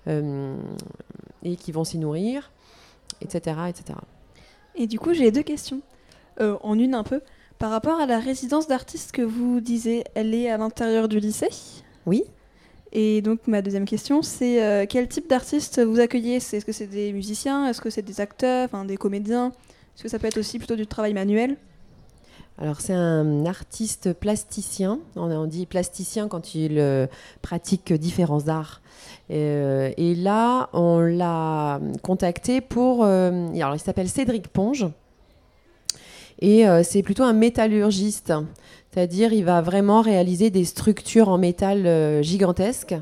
et 0.06 1.56
qui 1.56 1.72
vont 1.72 1.82
s'y 1.82 1.98
nourrir, 1.98 2.52
etc., 3.20 3.56
etc. 3.68 3.98
Et 4.74 4.86
du 4.86 4.98
coup, 4.98 5.14
j'ai 5.14 5.30
deux 5.30 5.42
questions. 5.42 5.80
en 6.40 6.78
une 6.78 6.94
un 6.94 7.02
peu. 7.02 7.20
Par 7.58 7.70
rapport 7.70 7.98
à 8.00 8.06
la 8.06 8.18
résidence 8.18 8.68
d'artiste 8.68 9.12
que 9.12 9.22
vous 9.22 9.60
disiez, 9.60 10.04
elle 10.14 10.34
est 10.34 10.50
à 10.50 10.58
l'intérieur 10.58 11.08
du 11.08 11.20
lycée? 11.20 11.48
Oui. 12.04 12.24
Et 12.92 13.22
donc 13.22 13.46
ma 13.46 13.62
deuxième 13.62 13.86
question, 13.86 14.22
c'est 14.22 14.62
euh, 14.62 14.86
quel 14.88 15.08
type 15.08 15.28
d'artistes 15.28 15.80
vous 15.80 15.98
accueillez? 15.98 16.36
Est-ce 16.36 16.64
que 16.64 16.72
c'est 16.72 16.86
des 16.86 17.12
musiciens? 17.12 17.66
Est-ce 17.66 17.80
que 17.80 17.90
c'est 17.90 18.02
des 18.02 18.20
acteurs, 18.20 18.68
des 18.84 18.96
comédiens? 18.96 19.52
Est-ce 19.94 20.02
que 20.02 20.08
ça 20.08 20.18
peut 20.18 20.26
être 20.26 20.38
aussi 20.38 20.58
plutôt 20.58 20.76
du 20.76 20.86
travail 20.86 21.14
manuel? 21.14 21.56
Alors 22.58 22.80
c'est 22.80 22.94
un 22.94 23.44
artiste 23.46 24.12
plasticien, 24.12 24.98
on 25.14 25.46
dit 25.46 25.66
plasticien 25.66 26.28
quand 26.28 26.54
il 26.54 26.78
euh, 26.78 27.06
pratique 27.42 27.92
différents 27.92 28.48
arts. 28.48 28.80
Euh, 29.30 29.92
et 29.96 30.14
là, 30.14 30.70
on 30.72 31.00
l'a 31.00 31.80
contacté 32.02 32.60
pour... 32.60 33.04
alors 33.04 33.74
il 33.74 33.80
s'appelle 33.80 34.08
Cédric 34.08 34.48
Ponge, 34.48 34.86
et 36.40 36.64
c'est 36.82 37.02
plutôt 37.02 37.24
un 37.24 37.32
métallurgiste. 37.32 38.32
C'est-à-dire, 38.96 39.34
il 39.34 39.44
va 39.44 39.60
vraiment 39.60 40.00
réaliser 40.00 40.48
des 40.48 40.64
structures 40.64 41.28
en 41.28 41.36
métal 41.36 41.86
euh, 41.86 42.22
gigantesques. 42.22 42.94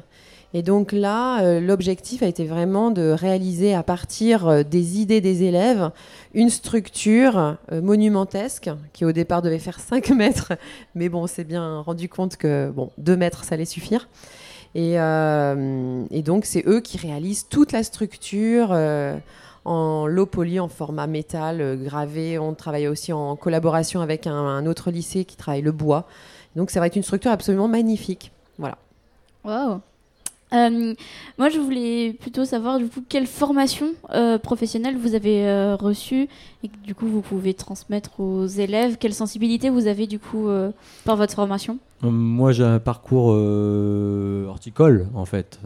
Et 0.54 0.62
donc 0.62 0.92
là, 0.92 1.42
euh, 1.42 1.60
l'objectif 1.60 2.22
a 2.22 2.26
été 2.26 2.46
vraiment 2.46 2.90
de 2.90 3.10
réaliser 3.10 3.74
à 3.74 3.82
partir 3.82 4.46
euh, 4.46 4.62
des 4.62 5.00
idées 5.00 5.20
des 5.20 5.42
élèves 5.42 5.90
une 6.32 6.48
structure 6.48 7.56
monumentesque 7.70 8.70
qui 8.92 9.04
au 9.04 9.12
départ 9.12 9.42
devait 9.42 9.58
faire 9.58 9.80
5 9.80 10.10
mètres. 10.10 10.52
Mais 10.94 11.08
bon, 11.10 11.24
on 11.24 11.26
s'est 11.26 11.44
bien 11.44 11.80
rendu 11.80 12.08
compte 12.08 12.36
que 12.36 12.70
bon, 12.70 12.90
2 12.98 13.16
mètres, 13.16 13.44
ça 13.44 13.56
allait 13.56 13.64
suffire. 13.64 14.08
Et, 14.76 14.94
donc, 16.22 16.46
c'est 16.46 16.64
eux 16.66 16.80
qui 16.80 16.98
réalisent 16.98 17.46
toute 17.48 17.70
la 17.70 17.84
structure 17.84 18.74
en 19.64 20.06
low 20.06 20.26
poly, 20.26 20.60
en 20.60 20.68
format 20.68 21.06
métal, 21.06 21.60
euh, 21.60 21.76
gravé. 21.76 22.38
On 22.38 22.54
travaille 22.54 22.88
aussi 22.88 23.12
en 23.12 23.36
collaboration 23.36 24.00
avec 24.00 24.26
un, 24.26 24.66
autre 24.66 24.90
lycée 24.90 25.24
qui 25.24 25.36
travaille 25.36 25.62
le 25.62 25.72
bois. 25.72 26.06
Donc 26.56 26.70
ça 26.70 26.80
va 26.80 26.86
être 26.86 26.96
une 26.96 27.02
structure 27.02 27.30
absolument 27.30 27.68
magnifique. 27.68 28.32
Voilà. 28.58 28.78
Waouh 29.44 29.80
euh, 30.54 30.94
moi, 31.38 31.48
je 31.48 31.58
voulais 31.58 32.12
plutôt 32.12 32.44
savoir 32.44 32.78
du 32.78 32.86
coup 32.86 33.02
quelle 33.08 33.26
formation 33.26 33.94
euh, 34.10 34.38
professionnelle 34.38 34.96
vous 34.96 35.14
avez 35.14 35.74
reçue 35.74 36.28
et 36.62 36.68
que 36.68 36.76
du 36.84 36.94
coup 36.94 37.06
vous 37.06 37.20
pouvez 37.20 37.54
transmettre 37.54 38.20
aux 38.20 38.46
élèves. 38.46 38.96
Quelle 38.98 39.14
sensibilité 39.14 39.70
vous 39.70 39.86
avez 39.86 40.06
du 40.06 40.18
coup 40.18 40.48
par 41.04 41.16
votre 41.16 41.34
formation? 41.34 41.78
Moi, 42.02 42.52
j'ai 42.52 42.64
un 42.64 42.80
parcours 42.80 43.28
horticole 44.48 45.08
en 45.14 45.24
fait. 45.24 45.58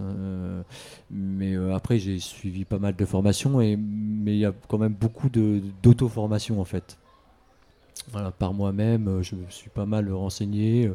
Mais 1.11 1.55
euh, 1.55 1.75
après, 1.75 1.99
j'ai 1.99 2.19
suivi 2.19 2.65
pas 2.65 2.79
mal 2.79 2.95
de 2.95 3.05
formations, 3.05 3.61
et, 3.61 3.77
mais 3.77 4.33
il 4.33 4.39
y 4.39 4.45
a 4.45 4.53
quand 4.69 4.79
même 4.79 4.93
beaucoup 4.93 5.29
d'auto-formation 5.31 6.61
en 6.61 6.65
fait. 6.65 6.99
Par 8.39 8.55
moi-même, 8.55 9.09
euh, 9.09 9.23
je 9.23 9.35
me 9.35 9.45
suis 9.51 9.71
pas 9.71 9.87
mal 9.87 10.13
renseigné 10.13 10.87
euh, 10.87 10.95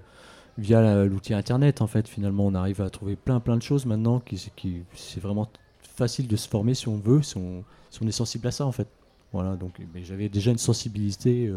via 0.57 1.05
l'outil 1.05 1.33
internet 1.33 1.81
en 1.81 1.87
fait. 1.87 2.07
Finalement, 2.07 2.45
on 2.45 2.55
arrive 2.55 2.81
à 2.81 2.89
trouver 2.89 3.15
plein 3.15 3.39
plein 3.39 3.57
de 3.57 3.61
choses 3.61 3.85
maintenant 3.85 4.19
qui, 4.19 4.51
qui 4.55 4.83
c'est 4.93 5.21
vraiment 5.21 5.49
facile 5.81 6.27
de 6.27 6.35
se 6.35 6.47
former 6.47 6.73
si 6.73 6.87
on 6.87 6.97
veut, 6.97 7.21
si 7.21 7.37
on, 7.37 7.63
si 7.89 8.01
on 8.03 8.07
est 8.07 8.11
sensible 8.11 8.47
à 8.47 8.51
ça 8.51 8.65
en 8.65 8.71
fait. 8.71 8.87
Voilà, 9.31 9.55
donc 9.55 9.73
j'avais 10.03 10.29
déjà 10.29 10.51
une 10.51 10.59
sensibilité 10.59 11.51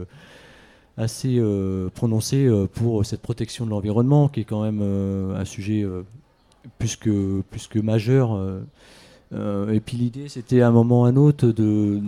assez 0.97 1.39
prononcée 1.95 2.49
pour 2.73 3.05
cette 3.05 3.21
protection 3.21 3.67
de 3.67 3.71
l'environnement 3.71 4.29
qui 4.31 4.41
est 4.41 4.45
quand 4.45 4.63
même 4.63 4.81
un 4.81 5.45
sujet 5.45 5.87
plus 6.79 6.97
que, 6.97 7.43
plus 7.51 7.67
que 7.67 7.79
majeur. 7.79 8.31
Euh, 9.37 9.67
euh, 9.67 9.73
et 9.73 9.81
puis 9.81 9.97
l'idée, 9.97 10.29
c'était 10.29 10.61
à 10.61 10.69
un 10.69 10.71
moment 10.71 11.03
ou 11.03 11.05
un 11.05 11.17
autre 11.17 11.49
de, 11.49 12.01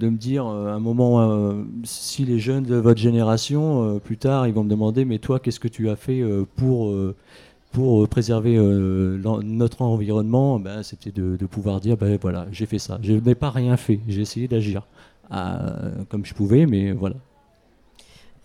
me 0.00 0.16
dire, 0.16 0.46
euh, 0.46 0.74
un 0.74 0.78
moment, 0.78 1.54
si 1.84 2.24
les 2.24 2.38
jeunes 2.38 2.64
de 2.64 2.76
votre 2.76 3.00
génération, 3.00 4.00
plus 4.02 4.16
tard, 4.16 4.46
ils 4.46 4.54
vont 4.54 4.64
me 4.64 4.70
demander, 4.70 5.04
mais 5.04 5.18
toi, 5.18 5.38
qu'est-ce 5.40 5.60
que 5.60 5.68
tu 5.68 5.88
as 5.88 5.96
fait 5.96 6.22
pour, 6.56 6.94
pour 7.72 8.08
préserver 8.08 8.56
notre 8.58 9.82
environnement? 9.82 10.58
Ben, 10.58 10.82
C'était 10.82 11.12
de, 11.12 11.36
de, 11.36 11.46
pouvoir 11.46 11.80
dire, 11.80 11.96
ben 11.96 12.18
voilà, 12.20 12.46
j'ai 12.52 12.66
fait 12.66 12.78
ça. 12.78 12.98
Je 13.02 13.14
n'ai 13.14 13.34
pas 13.34 13.50
rien 13.50 13.76
fait, 13.76 14.00
j'ai 14.08 14.22
essayé 14.22 14.48
d'agir 14.48 14.86
comme 16.08 16.24
je 16.24 16.34
pouvais, 16.34 16.66
mais 16.66 16.92
voilà. 16.92 17.16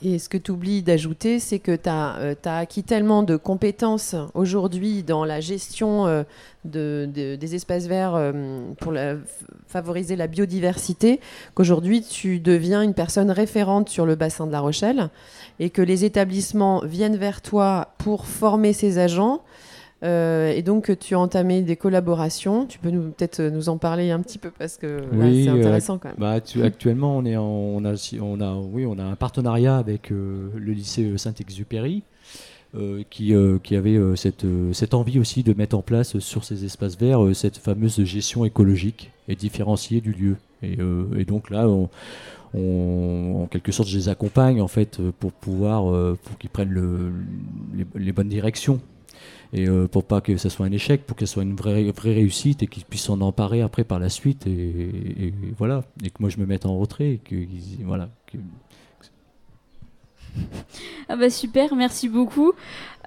Et 0.02 0.20
ce 0.20 0.28
que 0.28 0.38
tu 0.38 0.52
oublies 0.52 0.84
d'ajouter, 0.84 1.40
c'est 1.40 1.60
que 1.60 1.74
tu 1.76 1.90
as, 1.90 2.18
euh, 2.18 2.36
acquis 2.44 2.84
tellement 2.84 3.24
de 3.24 3.38
compétences 3.38 4.16
aujourd'hui 4.34 5.04
dans 5.04 5.24
la 5.24 5.40
gestion 5.40 6.06
euh, 6.06 6.24
de, 6.66 7.08
des 7.14 7.56
espaces 7.56 7.88
verts 7.88 8.16
euh, 8.16 8.60
pour 8.82 8.94
favoriser 9.68 10.18
la 10.18 10.28
biodiversité, 10.28 11.22
qu'aujourd'hui 11.54 12.02
tu 12.02 12.40
deviens 12.40 12.82
une 12.82 12.94
personne 12.94 13.32
référente 13.32 13.88
sur 13.88 14.06
le 14.06 14.16
bassin 14.16 14.48
de 14.48 14.52
La 14.52 14.60
Rochelle 14.60 15.10
et 15.60 15.70
que 15.70 15.82
les 15.82 16.04
établissements 16.04 16.82
viennent 16.84 17.18
vers 17.18 17.42
toi 17.42 17.94
pour 17.98 18.26
former 18.26 18.74
ces 18.74 18.98
agents 18.98 19.44
euh, 20.04 20.52
et 20.52 20.62
donc, 20.62 20.98
tu 21.00 21.16
as 21.16 21.20
entamé 21.20 21.62
des 21.62 21.76
collaborations. 21.76 22.66
Tu 22.66 22.80
peux 22.80 22.92
peut-être 22.92 23.42
nous 23.42 23.70
en 23.70 23.78
parler 23.78 24.12
un 24.12 24.20
petit 24.20 24.38
peu 24.38 24.52
parce 24.52 24.78
que 24.78 25.00
c'est 25.12 25.48
euh, 25.48 25.54
intéressant 25.54 25.98
quand 25.98 26.10
même. 26.10 26.18
Bah, 26.18 26.40
actuellement, 26.64 27.18
on, 27.18 27.26
est 27.26 27.38
on, 27.38 27.84
a, 27.86 27.96
on, 28.22 28.42
a, 28.42 28.56
oui, 28.56 28.86
on 28.86 29.00
a 29.00 29.04
un 29.04 29.16
partenariat 29.16 29.78
avec 29.78 30.12
euh, 30.12 30.50
le 30.56 30.74
lycée 30.74 31.18
Saint-Exupéry. 31.18 32.04
qui, 33.10 33.34
qui, 33.64 33.76
avait 33.78 33.98
cette, 34.18 34.46
cette, 34.74 34.94
envie 34.94 35.18
aussi 35.18 35.44
de 35.44 35.54
mettre 35.54 35.78
en 35.78 35.82
place 35.82 36.20
sur 36.20 36.44
ces 36.44 36.66
espaces 36.66 36.98
verts 36.98 37.22
cette 37.34 37.56
fameuse 37.56 38.04
gestion 38.04 38.44
écologique 38.44 39.12
et 39.30 39.36
différenciée 39.36 40.02
du 40.02 40.12
lieu. 40.12 40.36
Et, 40.62 40.78
et 41.18 41.24
donc 41.24 41.52
là, 41.52 41.70
on, 41.70 41.90
en 43.44 43.48
quelque 43.48 43.72
sorte, 43.72 43.88
je 43.88 43.98
les 43.98 44.10
accompagne 44.10 44.60
en 44.60 44.68
fait 44.68 45.00
pour 45.20 45.32
pouvoir, 45.32 45.84
pour 46.18 46.38
qu'ils 46.38 46.50
prennent 46.50 46.70
le, 46.70 47.14
les, 47.96 48.12
bonnes 48.12 48.28
directions 48.28 48.82
et 49.54 49.68
euh, 49.68 49.88
pour 49.88 50.04
pas 50.04 50.22
que 50.22 50.38
ça 50.38 50.50
soit 50.50 50.66
un 50.66 50.72
échec, 50.72 51.06
pour 51.06 51.16
que 51.16 51.26
ce 51.26 51.34
soit 51.34 51.44
une 51.44 51.56
vraie, 51.56 51.92
vraie 51.92 52.14
réussite 52.14 52.64
et 52.64 52.68
qu'ils 52.68 52.86
puissent 52.86 53.04
s'en 53.04 53.22
emparer 53.22 53.62
après 53.62 53.84
par 53.84 54.00
la 54.00 54.10
suite 54.10 54.48
et, 54.48 55.34
voilà 55.58 55.84
et 56.04 56.10
que 56.10 56.18
moi 56.20 56.30
je 56.30 56.38
me 56.38 56.46
mette 56.46 56.66
en 56.66 56.78
retrait 56.78 57.14
et 57.14 57.18
que 57.18 57.36
voilà. 57.84 58.10
Ah 61.08 61.16
bah 61.16 61.30
super, 61.30 61.76
merci 61.76 62.10
beaucoup. 62.10 62.52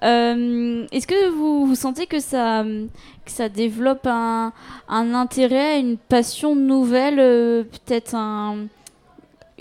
Euh, 0.03 0.87
Est-ce 0.91 1.05
que 1.05 1.29
vous, 1.29 1.75
sentez 1.75 2.07
que 2.07 2.19
ça, 2.19 2.63
que 2.63 3.31
ça 3.31 3.49
développe 3.49 4.07
un, 4.07 4.53
un 4.87 5.13
intérêt, 5.13 5.79
une 5.79 5.97
passion 5.97 6.55
nouvelle, 6.55 7.19
euh, 7.19 7.63
peut-être 7.63 8.15
un, 8.15 8.65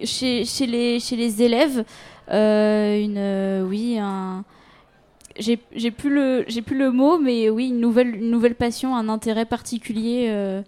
chez, 0.02 0.44
chez, 0.44 0.66
les, 0.66 1.00
chez 1.00 1.16
les 1.16 1.42
élèves? 1.42 1.84
Euh, 2.30 3.02
une, 3.02 3.68
Oui, 3.68 3.98
un. 3.98 4.44
J'ai 5.38 5.90
plus, 5.90 6.10
le- 6.12 6.44
j'ai 6.48 6.62
plus 6.62 6.76
le 6.76 6.90
mot, 6.90 7.18
mais 7.18 7.48
oui, 7.50 7.68
une 7.68 7.80
nouvelle, 7.80 8.16
une 8.16 8.30
nouvelle 8.30 8.54
passion, 8.54 8.96
un 8.96 9.08
intérêt 9.08 9.44
particulier. 9.44 10.26
euh. 10.30 10.62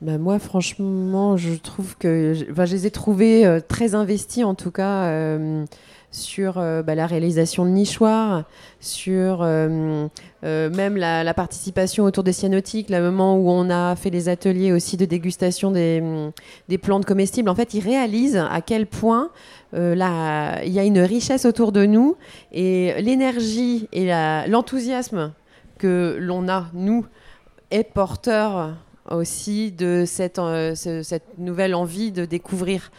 Bah, 0.00 0.18
moi, 0.18 0.38
franchement, 0.38 1.36
je 1.36 1.54
trouve 1.54 1.96
que 1.96 2.34
je, 2.34 2.44
les 2.74 2.86
ai 2.86 2.90
trouvés 2.90 3.46
euh, 3.46 3.60
très 3.66 3.94
investis, 3.94 4.44
en 4.44 4.54
tout 4.54 4.70
cas, 4.70 5.04
euh, 5.04 5.64
sur 6.14 6.58
euh, 6.58 6.82
bah, 6.82 6.94
la 6.94 7.06
réalisation 7.06 7.64
de 7.64 7.70
nichoirs, 7.70 8.44
sur 8.78 9.42
euh, 9.42 10.06
euh, 10.44 10.70
même 10.70 10.96
la, 10.96 11.34
participation 11.34 12.04
autour 12.04 12.22
des 12.22 12.32
cyanotiques, 12.32 12.88
le 12.88 13.00
moment 13.00 13.36
où 13.36 13.50
on 13.50 13.68
a 13.68 13.96
fait 13.96 14.10
les 14.10 14.28
ateliers 14.28 14.72
aussi 14.72 14.96
de 14.96 15.04
dégustation 15.04 15.72
des, 15.72 16.00
hum, 16.00 16.30
des 16.68 16.78
plantes 16.78 17.04
comestibles. 17.04 17.48
En 17.48 17.54
fait, 17.56 17.74
ils 17.74 17.80
réalisent 17.80 18.36
à 18.36 18.60
quel 18.60 18.86
point 18.86 19.30
il 19.76 19.98
y 19.98 20.78
a 20.78 20.84
une 20.84 21.00
richesse 21.00 21.44
autour 21.44 21.72
de 21.72 21.84
nous 21.84 22.16
et 22.52 22.94
l'énergie 23.02 23.88
et 23.92 24.06
l'enthousiasme 24.46 25.32
que 25.78 26.16
l'on 26.20 26.48
a, 26.48 26.66
nous, 26.74 27.06
est 27.72 27.82
porteur 27.82 28.76
aussi 29.10 29.72
de 29.72 30.04
cette, 30.06 30.36
ce- 30.36 31.00
cette 31.02 31.38
nouvelle 31.38 31.74
envie 31.74 32.12
de 32.12 32.24
découvrir. 32.24 32.92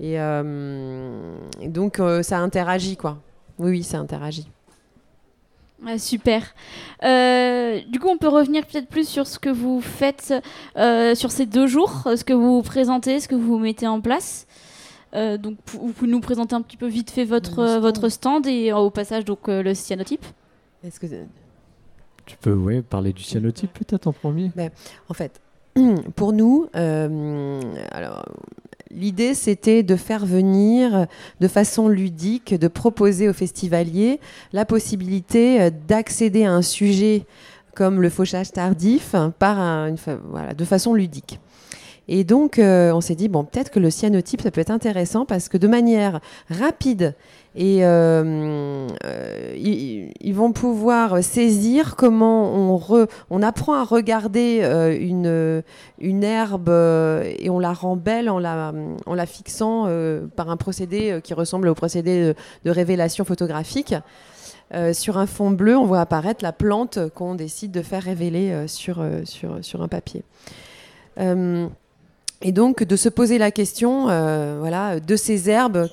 Et, 0.00 0.20
euh, 0.20 1.36
et 1.60 1.68
donc, 1.68 2.00
euh, 2.00 2.22
ça 2.22 2.38
interagit, 2.38 2.96
quoi. 2.96 3.18
Oui, 3.58 3.70
oui, 3.70 3.82
ça 3.82 3.98
interagit. 3.98 4.48
Ouais, 5.84 5.98
super. 5.98 6.42
Euh, 7.04 7.80
du 7.88 7.98
coup, 7.98 8.08
on 8.08 8.16
peut 8.16 8.28
revenir 8.28 8.66
peut-être 8.66 8.88
plus 8.88 9.08
sur 9.08 9.26
ce 9.26 9.38
que 9.38 9.50
vous 9.50 9.80
faites 9.80 10.34
euh, 10.76 11.14
sur 11.14 11.30
ces 11.30 11.46
deux 11.46 11.66
jours, 11.66 12.02
ce 12.04 12.24
que 12.24 12.32
vous 12.32 12.62
présentez, 12.62 13.20
ce 13.20 13.28
que 13.28 13.34
vous 13.34 13.58
mettez 13.58 13.86
en 13.86 14.00
place. 14.00 14.46
Euh, 15.14 15.38
donc, 15.38 15.56
vous 15.72 15.92
pouvez 15.92 16.10
nous 16.10 16.20
présenter 16.20 16.54
un 16.54 16.62
petit 16.62 16.76
peu 16.76 16.86
vite 16.86 17.10
fait 17.10 17.24
votre, 17.24 17.66
stand. 17.66 17.82
votre 17.82 18.08
stand 18.08 18.46
et 18.46 18.72
au 18.72 18.90
passage 18.90 19.24
donc 19.24 19.48
euh, 19.48 19.62
le 19.62 19.74
cyanotype. 19.74 20.24
Est-ce 20.84 21.00
que 21.00 21.06
Tu 22.26 22.36
peux 22.36 22.52
ouais, 22.52 22.82
parler 22.82 23.12
du 23.12 23.22
cyanotype 23.22 23.72
peut-être 23.72 24.06
en 24.06 24.12
premier? 24.12 24.50
En 25.08 25.14
fait, 25.14 25.40
pour 26.16 26.32
nous, 26.32 26.68
euh, 26.74 27.60
alors, 27.92 28.24
l'idée 28.90 29.34
c'était 29.34 29.82
de 29.82 29.96
faire 29.96 30.24
venir 30.26 31.06
de 31.40 31.48
façon 31.48 31.88
ludique, 31.88 32.54
de 32.54 32.68
proposer 32.68 33.28
aux 33.28 33.32
festivaliers 33.32 34.20
la 34.52 34.64
possibilité 34.64 35.60
euh, 35.60 35.70
d'accéder 35.88 36.44
à 36.44 36.52
un 36.52 36.62
sujet 36.62 37.24
comme 37.74 38.00
le 38.00 38.08
fauchage 38.08 38.52
tardif 38.52 39.14
par 39.38 39.58
un- 39.58 39.88
une 39.88 39.96
voilà, 40.30 40.54
de 40.54 40.64
façon 40.64 40.94
ludique. 40.94 41.40
Et 42.08 42.22
donc, 42.22 42.60
euh, 42.60 42.92
on 42.92 43.00
s'est 43.00 43.16
dit, 43.16 43.28
bon, 43.28 43.42
peut-être 43.44 43.70
que 43.70 43.80
le 43.80 43.90
cyanotype, 43.90 44.40
ça 44.40 44.52
peut 44.52 44.60
être 44.60 44.70
intéressant 44.70 45.26
parce 45.26 45.48
que 45.48 45.56
de 45.58 45.66
manière 45.66 46.20
rapide 46.48 47.14
et 47.56 47.86
euh, 47.86 48.86
euh, 49.06 49.54
ils, 49.56 50.34
vont 50.34 50.52
pouvoir 50.52 51.24
saisir 51.24 51.96
comment 51.96 52.52
on, 52.52 52.76
re- 52.76 53.08
on 53.30 53.42
apprend 53.42 53.72
à 53.72 53.84
regarder 53.84 54.60
euh, 54.62 54.94
une, 55.98 56.22
herbe 56.22 56.68
et 56.68 57.48
on 57.48 57.58
la 57.58 57.72
rend 57.72 57.96
belle 57.96 58.28
en 58.28 58.38
la, 58.38 58.74
en 59.06 59.14
la 59.14 59.24
fixant 59.24 59.88
par 60.36 60.50
un 60.50 60.58
procédé 60.58 61.20
qui 61.24 61.32
ressemble 61.32 61.68
au 61.68 61.74
procédé 61.74 62.34
de, 62.64 62.70
révélation 62.70 63.24
photographique. 63.24 63.94
Sur 64.92 65.16
un 65.16 65.26
fond 65.26 65.50
bleu, 65.50 65.78
on 65.78 65.86
voit 65.86 66.00
apparaître 66.00 66.44
la 66.44 66.52
plante 66.52 66.98
qu'on 67.14 67.36
décide 67.36 67.70
de 67.70 67.82
faire 67.82 68.02
révéler 68.02 68.66
sur 68.66 69.00
un 69.00 69.88
papier. 69.88 70.24
Et 72.42 72.52
donc 72.52 72.82
de 72.82 72.96
se 72.96 73.08
poser 73.08 73.38
la 73.38 73.50
question, 73.50 74.08
euh, 74.10 74.56
voilà, 74.60 75.00
de 75.00 75.16
ces 75.16 75.48
herbes, 75.48 75.88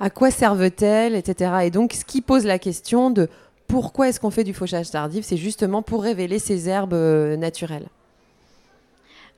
à 0.00 0.10
quoi 0.10 0.30
servent-elles, 0.30 1.14
etc. 1.14 1.52
Et 1.64 1.70
donc 1.70 1.92
ce 1.92 2.04
qui 2.04 2.20
pose 2.20 2.44
la 2.44 2.58
question 2.58 3.10
de 3.10 3.28
pourquoi 3.68 4.08
est-ce 4.08 4.20
qu'on 4.20 4.30
fait 4.30 4.44
du 4.44 4.54
fauchage 4.54 4.90
tardif, 4.90 5.24
c'est 5.24 5.36
justement 5.36 5.82
pour 5.82 6.02
révéler 6.02 6.38
ces 6.38 6.68
herbes 6.68 6.94
euh, 6.94 7.36
naturelles. 7.36 7.86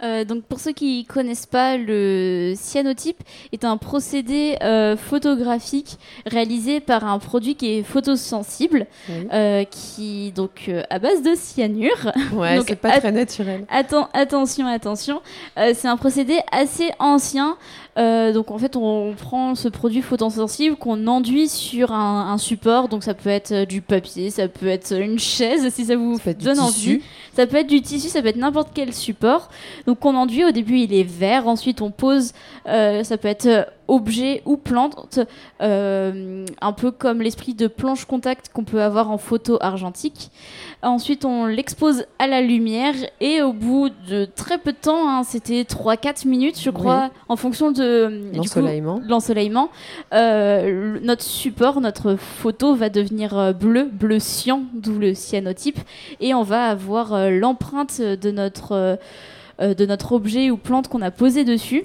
Euh, 0.02 0.24
donc 0.24 0.44
pour 0.44 0.60
ceux 0.60 0.72
qui 0.72 1.04
connaissent 1.04 1.46
pas, 1.46 1.76
le 1.76 2.54
cyanotype 2.56 3.18
est 3.52 3.64
un 3.64 3.76
procédé 3.76 4.56
euh, 4.62 4.96
photographique 4.96 5.96
réalisé 6.26 6.80
par 6.80 7.04
un 7.04 7.18
produit 7.18 7.54
qui 7.56 7.78
est 7.78 7.82
photosensible, 7.82 8.86
euh, 9.32 9.64
qui 9.64 10.32
donc 10.32 10.70
à 10.90 10.98
base 10.98 11.22
de 11.22 11.34
cyanure. 11.34 12.12
Ouais, 12.32 12.56
donc, 12.58 12.66
c'est 12.68 12.76
pas 12.76 12.98
très 13.00 13.12
naturel. 13.12 13.64
Atten- 13.72 14.08
attention, 14.12 14.66
attention. 14.66 15.20
C'est 15.56 15.88
un 15.88 15.96
procédé 15.96 16.38
assez 16.52 16.90
ancien. 16.98 17.56
Donc 17.96 18.52
en 18.52 18.58
fait, 18.58 18.76
on 18.76 19.14
prend 19.14 19.54
ce 19.56 19.66
produit 19.68 20.02
photosensible 20.02 20.76
qu'on 20.76 21.06
enduit 21.08 21.48
sur 21.48 21.92
un, 21.92 22.30
un 22.32 22.38
support. 22.38 22.88
Donc 22.88 23.02
ça 23.02 23.14
peut 23.14 23.28
être 23.30 23.64
du 23.64 23.80
papier, 23.82 24.30
ça 24.30 24.46
peut 24.46 24.68
être 24.68 24.92
une 24.92 25.18
chaise 25.18 25.68
si 25.74 25.84
ça 25.86 25.96
vous 25.96 26.18
Ça 26.24 26.32
donne 26.34 26.58
tissu. 26.58 26.90
envie. 26.90 27.02
Ça 27.38 27.46
peut 27.46 27.58
être 27.58 27.68
du 27.68 27.80
tissu, 27.80 28.08
ça 28.08 28.20
peut 28.20 28.26
être 28.26 28.36
n'importe 28.36 28.70
quel 28.74 28.92
support. 28.92 29.48
Donc 29.86 30.04
on 30.04 30.16
enduit. 30.16 30.44
Au 30.44 30.50
début, 30.50 30.80
il 30.80 30.92
est 30.92 31.04
vert. 31.04 31.46
Ensuite, 31.46 31.80
on 31.82 31.92
pose. 31.92 32.32
euh, 32.66 33.04
ça 33.04 33.16
peut 33.16 33.28
être 33.28 33.46
euh, 33.46 33.62
objet 33.88 34.42
ou 34.44 34.56
plante, 34.56 35.18
euh, 35.60 36.44
un 36.60 36.72
peu 36.72 36.90
comme 36.90 37.22
l'esprit 37.22 37.54
de 37.54 37.66
planche 37.66 38.04
contact 38.04 38.50
qu'on 38.52 38.64
peut 38.64 38.82
avoir 38.82 39.10
en 39.10 39.18
photo 39.18 39.58
argentique. 39.60 40.30
Ensuite, 40.82 41.24
on 41.24 41.46
l'expose 41.46 42.04
à 42.18 42.26
la 42.26 42.40
lumière 42.40 42.94
et 43.20 43.42
au 43.42 43.52
bout 43.52 43.90
de 44.08 44.26
très 44.26 44.58
peu 44.58 44.72
de 44.72 44.76
temps, 44.76 45.08
hein, 45.08 45.22
c'était 45.24 45.62
3-4 45.62 46.28
minutes, 46.28 46.60
je 46.60 46.70
crois, 46.70 47.10
en 47.28 47.36
fonction 47.36 47.72
de 47.72 48.30
L'ensoleillement. 49.08 49.70
euh, 50.14 50.98
notre 51.02 51.22
support, 51.22 51.80
notre 51.80 52.16
photo 52.16 52.74
va 52.74 52.90
devenir 52.90 53.36
euh, 53.36 53.52
bleu, 53.52 53.88
bleu 53.90 54.18
cyan, 54.18 54.62
d'où 54.74 54.98
le 54.98 55.14
cyanotype, 55.14 55.78
et 56.20 56.34
on 56.34 56.42
va 56.42 56.66
avoir 56.66 57.14
euh, 57.14 57.30
l'empreinte 57.30 58.00
de 58.00 58.30
notre, 58.30 58.98
de 59.60 59.86
notre 59.86 60.12
objet 60.12 60.50
ou 60.50 60.56
plante 60.56 60.88
qu'on 60.88 61.02
a 61.02 61.10
posé 61.10 61.44
dessus. 61.44 61.84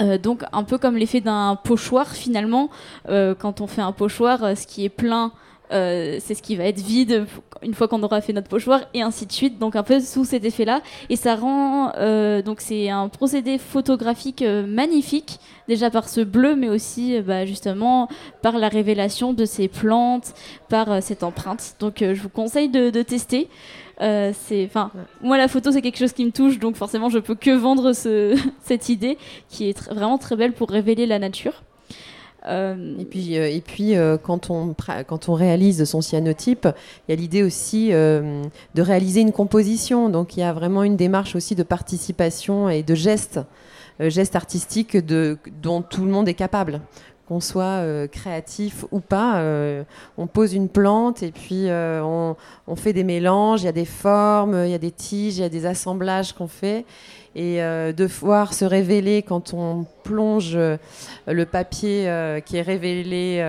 Euh, 0.00 0.18
donc 0.18 0.44
un 0.52 0.64
peu 0.64 0.78
comme 0.78 0.96
l'effet 0.96 1.20
d'un 1.20 1.56
pochoir 1.62 2.08
finalement, 2.08 2.70
Euh, 3.08 3.34
quand 3.34 3.60
on 3.60 3.66
fait 3.66 3.82
un 3.82 3.92
pochoir, 3.92 4.44
euh, 4.44 4.54
ce 4.54 4.66
qui 4.66 4.84
est 4.84 4.88
plein, 4.90 5.32
c'est 5.70 6.34
ce 6.34 6.42
qui 6.42 6.56
va 6.56 6.64
être 6.64 6.80
vide 6.80 7.26
une 7.62 7.74
fois 7.74 7.88
qu'on 7.88 8.02
aura 8.02 8.20
fait 8.20 8.32
notre 8.32 8.48
pochoir 8.48 8.80
et 8.94 9.02
ainsi 9.02 9.26
de 9.26 9.32
suite. 9.32 9.58
Donc 9.58 9.76
un 9.76 9.82
peu 9.82 10.00
sous 10.00 10.24
cet 10.24 10.44
effet-là, 10.44 10.80
et 11.08 11.16
ça 11.16 11.34
rend 11.36 11.92
euh, 11.96 12.42
donc 12.42 12.60
c'est 12.60 12.88
un 12.90 13.08
procédé 13.08 13.58
photographique 13.58 14.42
euh, 14.42 14.66
magnifique 14.66 15.38
déjà 15.68 15.90
par 15.90 16.08
ce 16.08 16.20
bleu, 16.20 16.56
mais 16.56 16.68
aussi 16.68 17.16
euh, 17.16 17.22
bah, 17.22 17.46
justement 17.46 18.08
par 18.42 18.58
la 18.58 18.68
révélation 18.68 19.32
de 19.32 19.44
ces 19.44 19.68
plantes, 19.68 20.32
par 20.68 21.02
cette 21.02 21.22
empreinte. 21.22 21.74
Donc 21.80 21.96
je 22.00 22.20
vous 22.20 22.28
conseille 22.28 22.68
de, 22.68 22.90
de 22.90 23.02
tester. 23.02 23.48
C'est, 24.00 24.64
enfin, 24.64 24.92
moi 25.22 25.36
la 25.38 25.48
photo 25.48 25.72
c'est 25.72 25.82
quelque 25.82 25.98
chose 25.98 26.12
qui 26.12 26.24
me 26.24 26.30
touche, 26.30 26.60
donc 26.60 26.76
forcément 26.76 27.08
je 27.08 27.18
peux 27.18 27.34
que 27.34 27.50
vendre 27.50 27.92
ce, 27.92 28.38
cette 28.62 28.88
idée 28.88 29.18
qui 29.48 29.68
est 29.68 29.76
tr- 29.76 29.92
vraiment 29.92 30.18
très 30.18 30.36
belle 30.36 30.52
pour 30.52 30.70
révéler 30.70 31.04
la 31.06 31.18
nature. 31.18 31.64
Euh, 32.48 32.98
Et 32.98 33.04
puis, 33.04 33.38
euh, 33.38 33.50
et 33.50 33.60
puis 33.60 33.96
euh, 33.96 34.16
quand, 34.16 34.50
on, 34.50 34.74
quand 35.06 35.28
on 35.28 35.34
réalise 35.34 35.84
son 35.84 36.00
cyanotype, 36.00 36.66
il 37.06 37.10
y 37.10 37.12
a 37.12 37.20
l'idée 37.20 37.42
aussi 37.42 37.90
de 37.90 38.82
réaliser 38.82 39.20
une 39.20 39.32
composition. 39.32 40.08
Donc 40.08 40.36
il 40.36 40.40
y 40.40 40.42
a 40.42 40.52
vraiment 40.52 40.82
une 40.82 40.96
démarche 40.96 41.36
aussi 41.36 41.54
de 41.54 41.62
participation 41.62 42.68
et 42.68 42.82
de 42.82 42.94
gestes, 42.94 43.40
gestes 44.00 44.36
artistiques 44.36 44.96
de, 44.96 45.38
dont 45.62 45.82
tout 45.82 46.04
le 46.04 46.10
monde 46.10 46.28
est 46.28 46.34
capable. 46.34 46.80
Qu'on 47.26 47.40
soit 47.40 47.82
créatif 48.10 48.86
ou 48.90 49.00
pas, 49.00 49.42
on 50.16 50.26
pose 50.26 50.54
une 50.54 50.70
plante 50.70 51.22
et 51.22 51.30
puis 51.30 51.66
on, 51.70 52.34
on 52.66 52.76
fait 52.76 52.94
des 52.94 53.04
mélanges, 53.04 53.62
il 53.62 53.66
y 53.66 53.68
a 53.68 53.72
des 53.72 53.84
formes, 53.84 54.62
il 54.64 54.70
y 54.70 54.74
a 54.74 54.78
des 54.78 54.90
tiges, 54.90 55.36
il 55.36 55.42
y 55.42 55.44
a 55.44 55.50
des 55.50 55.66
assemblages 55.66 56.32
qu'on 56.32 56.48
fait. 56.48 56.86
Et 57.34 57.62
euh, 57.62 57.92
de 57.92 58.04
voir 58.04 58.54
se 58.54 58.64
révéler 58.64 59.22
quand 59.22 59.52
on 59.54 59.86
plonge 60.02 60.52
euh, 60.54 60.76
le 61.26 61.44
papier 61.44 62.08
euh, 62.08 62.40
qui 62.40 62.56
est 62.56 62.62
révélé, 62.62 63.44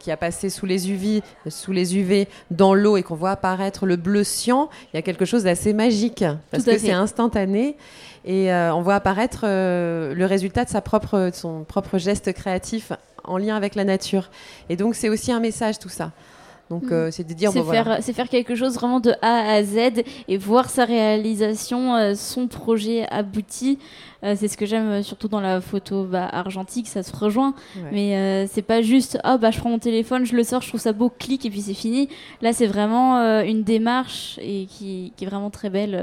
qui 0.00 0.10
a 0.10 0.16
passé 0.16 0.50
sous 0.50 0.66
les 0.66 0.90
UV, 0.90 1.22
sous 1.48 1.72
les 1.72 1.96
UV 1.96 2.28
dans 2.50 2.74
l'eau 2.74 2.96
et 2.96 3.02
qu'on 3.02 3.16
voit 3.16 3.32
apparaître 3.32 3.86
le 3.86 3.96
bleu 3.96 4.24
cyan, 4.24 4.68
il 4.92 4.96
y 4.96 4.98
a 4.98 5.02
quelque 5.02 5.24
chose 5.24 5.44
d'assez 5.44 5.72
magique 5.72 6.24
parce 6.50 6.64
que 6.64 6.78
c'est 6.78 6.92
instantané 6.92 7.76
et 8.24 8.52
on 8.52 8.82
voit 8.82 8.94
apparaître 8.94 9.40
le 9.44 10.24
résultat 10.24 10.64
de 10.64 10.70
sa 10.70 10.80
propre, 10.80 11.30
de 11.30 11.34
son 11.34 11.64
propre 11.64 11.98
geste 11.98 12.32
créatif 12.32 12.92
en 13.24 13.38
lien 13.38 13.56
avec 13.56 13.74
la 13.74 13.84
nature. 13.84 14.30
Et 14.68 14.76
donc 14.76 14.94
c'est 14.94 15.08
aussi 15.08 15.32
un 15.32 15.40
message 15.40 15.78
tout 15.78 15.88
ça. 15.88 16.12
Donc, 16.70 16.84
Mm. 16.84 16.92
euh, 16.92 17.10
c'est 17.10 17.24
de 17.26 17.34
dire, 17.34 17.50
C'est 17.52 17.58
bon, 17.58 17.64
voilà. 17.66 17.84
faire, 17.84 17.98
c'est 18.02 18.12
faire 18.14 18.28
quelque 18.28 18.54
chose 18.54 18.74
vraiment 18.74 18.98
de 19.00 19.12
A 19.20 19.52
à 19.52 19.62
Z 19.62 20.02
et 20.28 20.36
voir 20.38 20.70
sa 20.70 20.84
réalisation, 20.86 21.94
euh, 21.94 22.14
son 22.14 22.46
projet 22.48 23.06
abouti. 23.10 23.78
Euh, 24.24 24.34
c'est 24.38 24.48
ce 24.48 24.56
que 24.56 24.64
j'aime 24.64 25.02
surtout 25.02 25.28
dans 25.28 25.40
la 25.42 25.60
photo 25.60 26.04
bah, 26.04 26.26
argentique, 26.26 26.88
ça 26.88 27.02
se 27.02 27.14
rejoint. 27.14 27.54
Ouais. 27.76 27.82
Mais 27.92 28.16
euh, 28.16 28.46
c'est 28.50 28.62
pas 28.62 28.80
juste, 28.80 29.18
ah 29.24 29.36
bah 29.36 29.50
je 29.50 29.58
prends 29.58 29.68
mon 29.68 29.78
téléphone, 29.78 30.24
je 30.24 30.34
le 30.34 30.42
sors, 30.42 30.62
je 30.62 30.68
trouve 30.68 30.80
ça 30.80 30.94
beau, 30.94 31.10
clic 31.10 31.44
et 31.44 31.50
puis 31.50 31.60
c'est 31.60 31.74
fini. 31.74 32.08
Là, 32.40 32.54
c'est 32.54 32.66
vraiment 32.66 33.18
euh, 33.18 33.42
une 33.42 33.62
démarche 33.62 34.38
et 34.40 34.64
qui, 34.64 35.12
qui 35.16 35.24
est 35.24 35.28
vraiment 35.28 35.50
très 35.50 35.68
belle 35.68 35.94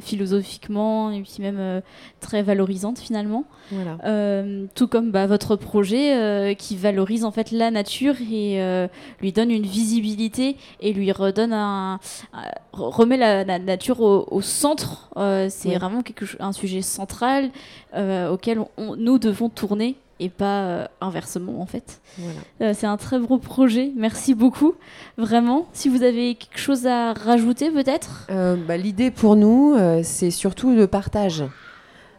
philosophiquement 0.00 1.10
et 1.10 1.20
puis 1.22 1.36
même 1.40 1.58
euh, 1.58 1.80
très 2.20 2.42
valorisante 2.42 2.98
finalement. 2.98 3.44
Voilà. 3.70 3.98
Euh, 4.04 4.66
tout 4.74 4.88
comme 4.88 5.10
bah, 5.10 5.26
votre 5.26 5.56
projet 5.56 6.14
euh, 6.16 6.54
qui 6.54 6.76
valorise 6.76 7.24
en 7.24 7.30
fait 7.30 7.50
la 7.50 7.70
nature 7.70 8.14
et 8.30 8.60
euh, 8.62 8.88
lui 9.20 9.32
donne 9.32 9.50
une 9.50 9.64
visibilité 9.66 10.56
et 10.80 10.92
lui 10.92 11.10
redonne 11.12 11.52
un, 11.52 11.98
un- 12.32 12.50
remet 12.72 13.16
la, 13.16 13.44
la 13.44 13.58
nature 13.58 14.00
au, 14.00 14.26
au 14.30 14.42
centre. 14.42 15.10
Euh, 15.16 15.48
c'est 15.50 15.70
Oui. 15.70 15.74
vraiment 15.76 16.02
quelque 16.02 16.26
chose, 16.26 16.40
un 16.40 16.52
sujet 16.52 16.82
central 16.82 17.50
euh, 17.94 18.30
auquel 18.30 18.60
on- 18.76 18.96
nous 18.96 19.18
devons 19.18 19.48
tourner 19.48 19.96
et 20.20 20.28
pas 20.28 20.62
euh, 20.62 20.86
inversement 21.00 21.60
en 21.60 21.66
fait. 21.66 22.00
voilà. 22.18 22.38
Euh, 22.62 22.72
c'est 22.74 22.86
un 22.86 22.96
très 22.96 23.18
beau 23.18 23.38
projet. 23.38 23.92
Merci 23.96 24.34
beaucoup, 24.34 24.74
vraiment. 25.18 25.66
Si 25.72 25.88
vous 25.88 26.02
avez 26.02 26.34
quelque 26.34 26.58
chose 26.58 26.86
à 26.86 27.12
rajouter 27.12 27.70
peut-être? 27.70 28.26
Euh, 28.30 28.56
bah, 28.56 28.76
L'idée 28.76 29.10
pour 29.10 29.36
nous, 29.36 29.76
c'est 30.02 30.30
surtout 30.30 30.74
le 30.74 30.86
partage. 30.86 31.44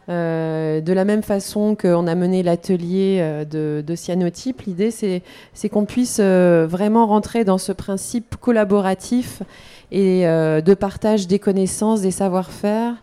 De 0.08 0.94
la 0.94 1.04
même 1.04 1.22
façon 1.22 1.76
qu'on 1.76 2.08
a 2.08 2.16
mené 2.16 2.42
l'atelier 2.42 3.44
de, 3.50 3.84
de 3.86 3.96
cyanotype, 3.96 4.62
l'idée 4.62 4.90
c'est 4.90 5.70
qu'on 5.70 5.86
puisse 5.86 6.22
vraiment 6.22 7.08
rentrer 7.08 7.44
dans 7.44 7.58
ce 7.58 7.74
principe 7.74 8.38
collaboratif 8.38 9.44
et 9.92 10.24
de 10.24 10.74
partage 10.74 11.28
des 11.28 11.40
connaissances, 11.40 12.02
des 12.02 12.12
savoir-faire, 12.12 12.94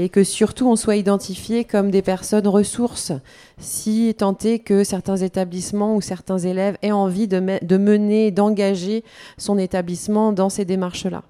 et 0.00 0.08
que 0.08 0.22
surtout 0.22 0.68
on 0.68 0.76
soit 0.76 0.94
identifié 0.96 1.64
comme 1.64 1.90
des 1.90 2.02
personnes 2.02 2.46
ressources, 2.46 3.12
si 3.58 4.14
tant 4.16 4.32
que 4.64 4.84
certains 4.84 5.16
établissements 5.16 5.96
ou 5.96 6.00
certains 6.00 6.38
élèves 6.38 6.76
aient 6.82 6.92
envie 6.92 7.26
de, 7.26 7.40
me- 7.40 7.64
de 7.64 7.76
mener, 7.76 8.30
d'engager 8.30 9.02
son 9.38 9.58
établissement 9.58 10.32
dans 10.32 10.50
ces 10.50 10.64
démarches-là. 10.64 11.22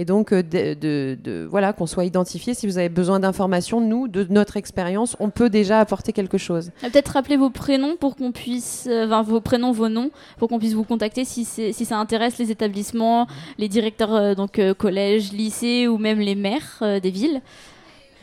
Et 0.00 0.04
donc, 0.04 0.32
euh, 0.32 1.46
voilà, 1.50 1.72
qu'on 1.72 1.86
soit 1.86 2.04
identifié. 2.04 2.54
Si 2.54 2.66
vous 2.66 2.78
avez 2.78 2.88
besoin 2.88 3.18
d'informations, 3.20 3.80
nous, 3.80 4.06
de 4.08 4.26
notre 4.30 4.56
expérience, 4.56 5.16
on 5.18 5.28
peut 5.30 5.50
déjà 5.50 5.80
apporter 5.80 6.12
quelque 6.12 6.38
chose. 6.38 6.70
Euh, 6.84 6.90
Peut-être 6.90 7.08
rappeler 7.08 7.36
vos 7.36 7.50
prénoms 7.50 7.96
pour 7.98 8.14
qu'on 8.16 8.30
puisse, 8.32 8.86
euh, 8.88 9.06
vos 9.22 9.40
prénoms, 9.40 9.72
vos 9.72 9.88
noms, 9.88 10.10
pour 10.38 10.48
qu'on 10.48 10.58
puisse 10.60 10.74
vous 10.74 10.84
contacter 10.84 11.24
si, 11.24 11.44
ça 11.44 11.98
intéresse 11.98 12.38
les 12.38 12.50
établissements, 12.50 13.26
les 13.58 13.68
directeurs 13.68 14.36
donc 14.36 14.60
collèges, 14.78 15.32
lycées 15.32 15.88
ou 15.88 15.98
même 15.98 16.20
les 16.20 16.36
maires 16.36 16.82
des 17.02 17.10
villes. 17.10 17.40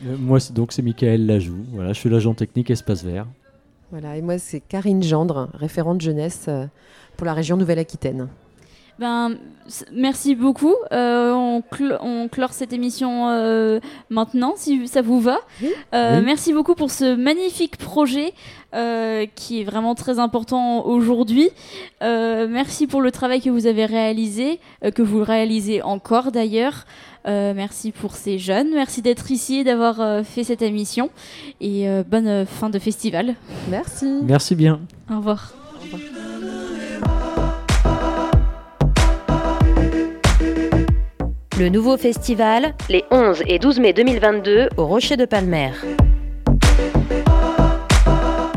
Euh, 0.04 0.16
Moi, 0.18 0.40
c'est- 0.40 0.52
donc, 0.52 0.72
c'est 0.72 0.82
Michael 0.82 1.26
Lajoux. 1.26 1.64
Voilà, 1.72 1.92
je 1.92 1.98
suis 2.00 2.10
l'agent 2.10 2.34
technique 2.34 2.70
Espace 2.70 3.02
Vert. 3.04 3.26
Voilà. 3.90 4.16
Et 4.16 4.22
moi, 4.22 4.38
c'est 4.38 4.60
Karine 4.60 5.02
Gendre, 5.02 5.48
référente 5.54 6.00
jeunesse 6.00 6.46
euh, 6.48 6.66
pour 7.16 7.24
la 7.26 7.34
région 7.34 7.56
Nouvelle-Aquitaine. 7.56 8.28
Ben, 8.98 9.36
merci 9.92 10.34
beaucoup. 10.34 10.74
Euh, 10.90 11.30
on, 11.32 11.60
cl- 11.60 11.98
on 12.00 12.28
clore 12.28 12.54
cette 12.54 12.72
émission 12.72 13.28
euh, 13.28 13.78
maintenant, 14.08 14.54
si 14.56 14.88
ça 14.88 15.02
vous 15.02 15.20
va. 15.20 15.38
Oui. 15.62 15.68
Euh, 15.94 16.18
Oui. 16.18 16.24
Merci 16.24 16.54
beaucoup 16.54 16.74
pour 16.74 16.90
ce 16.90 17.14
magnifique 17.14 17.76
projet 17.76 18.32
euh, 18.74 19.26
qui 19.34 19.60
est 19.60 19.64
vraiment 19.64 19.94
très 19.94 20.18
important 20.18 20.86
aujourd'hui. 20.86 21.50
Euh, 22.02 22.48
merci 22.50 22.86
pour 22.86 23.02
le 23.02 23.10
travail 23.10 23.42
que 23.42 23.50
vous 23.50 23.66
avez 23.66 23.84
réalisé, 23.84 24.60
euh, 24.82 24.90
que 24.90 25.02
vous 25.02 25.22
réalisez 25.22 25.82
encore 25.82 26.32
d'ailleurs. 26.32 26.86
Euh, 27.26 27.52
merci 27.54 27.92
pour 27.92 28.14
ces 28.14 28.38
jeunes. 28.38 28.70
Merci 28.72 29.02
d'être 29.02 29.30
ici 29.30 29.58
et 29.58 29.64
d'avoir 29.64 30.00
euh, 30.00 30.22
fait 30.22 30.44
cette 30.44 30.62
émission. 30.62 31.10
Et 31.60 31.88
euh, 31.88 32.04
bonne 32.08 32.28
euh, 32.28 32.46
fin 32.46 32.70
de 32.70 32.78
festival. 32.78 33.34
Merci. 33.68 34.06
Merci 34.22 34.54
bien. 34.54 34.80
Au 35.10 35.16
revoir. 35.16 35.52
Le 41.58 41.70
nouveau 41.70 41.96
festival, 41.96 42.74
les 42.90 43.04
11 43.10 43.42
et 43.46 43.58
12 43.58 43.80
mai 43.80 43.92
2022 43.94 44.68
au 44.76 44.86
Rocher 44.86 45.16
de 45.16 45.24
Palmer. 45.24 45.70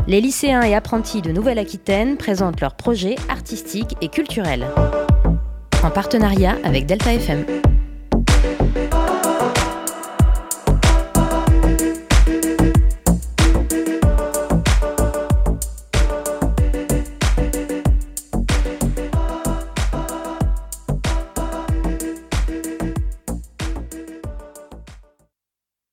Les 0.06 0.20
lycéens 0.20 0.62
et 0.62 0.74
apprentis 0.74 1.22
de 1.22 1.32
Nouvelle-Aquitaine 1.32 2.16
présentent 2.18 2.60
leurs 2.60 2.74
projets 2.74 3.16
artistiques 3.28 3.96
et 4.02 4.08
culturels. 4.08 4.66
En 5.82 5.90
partenariat 5.90 6.56
avec 6.62 6.84
Delta 6.84 7.14
FM. 7.14 7.44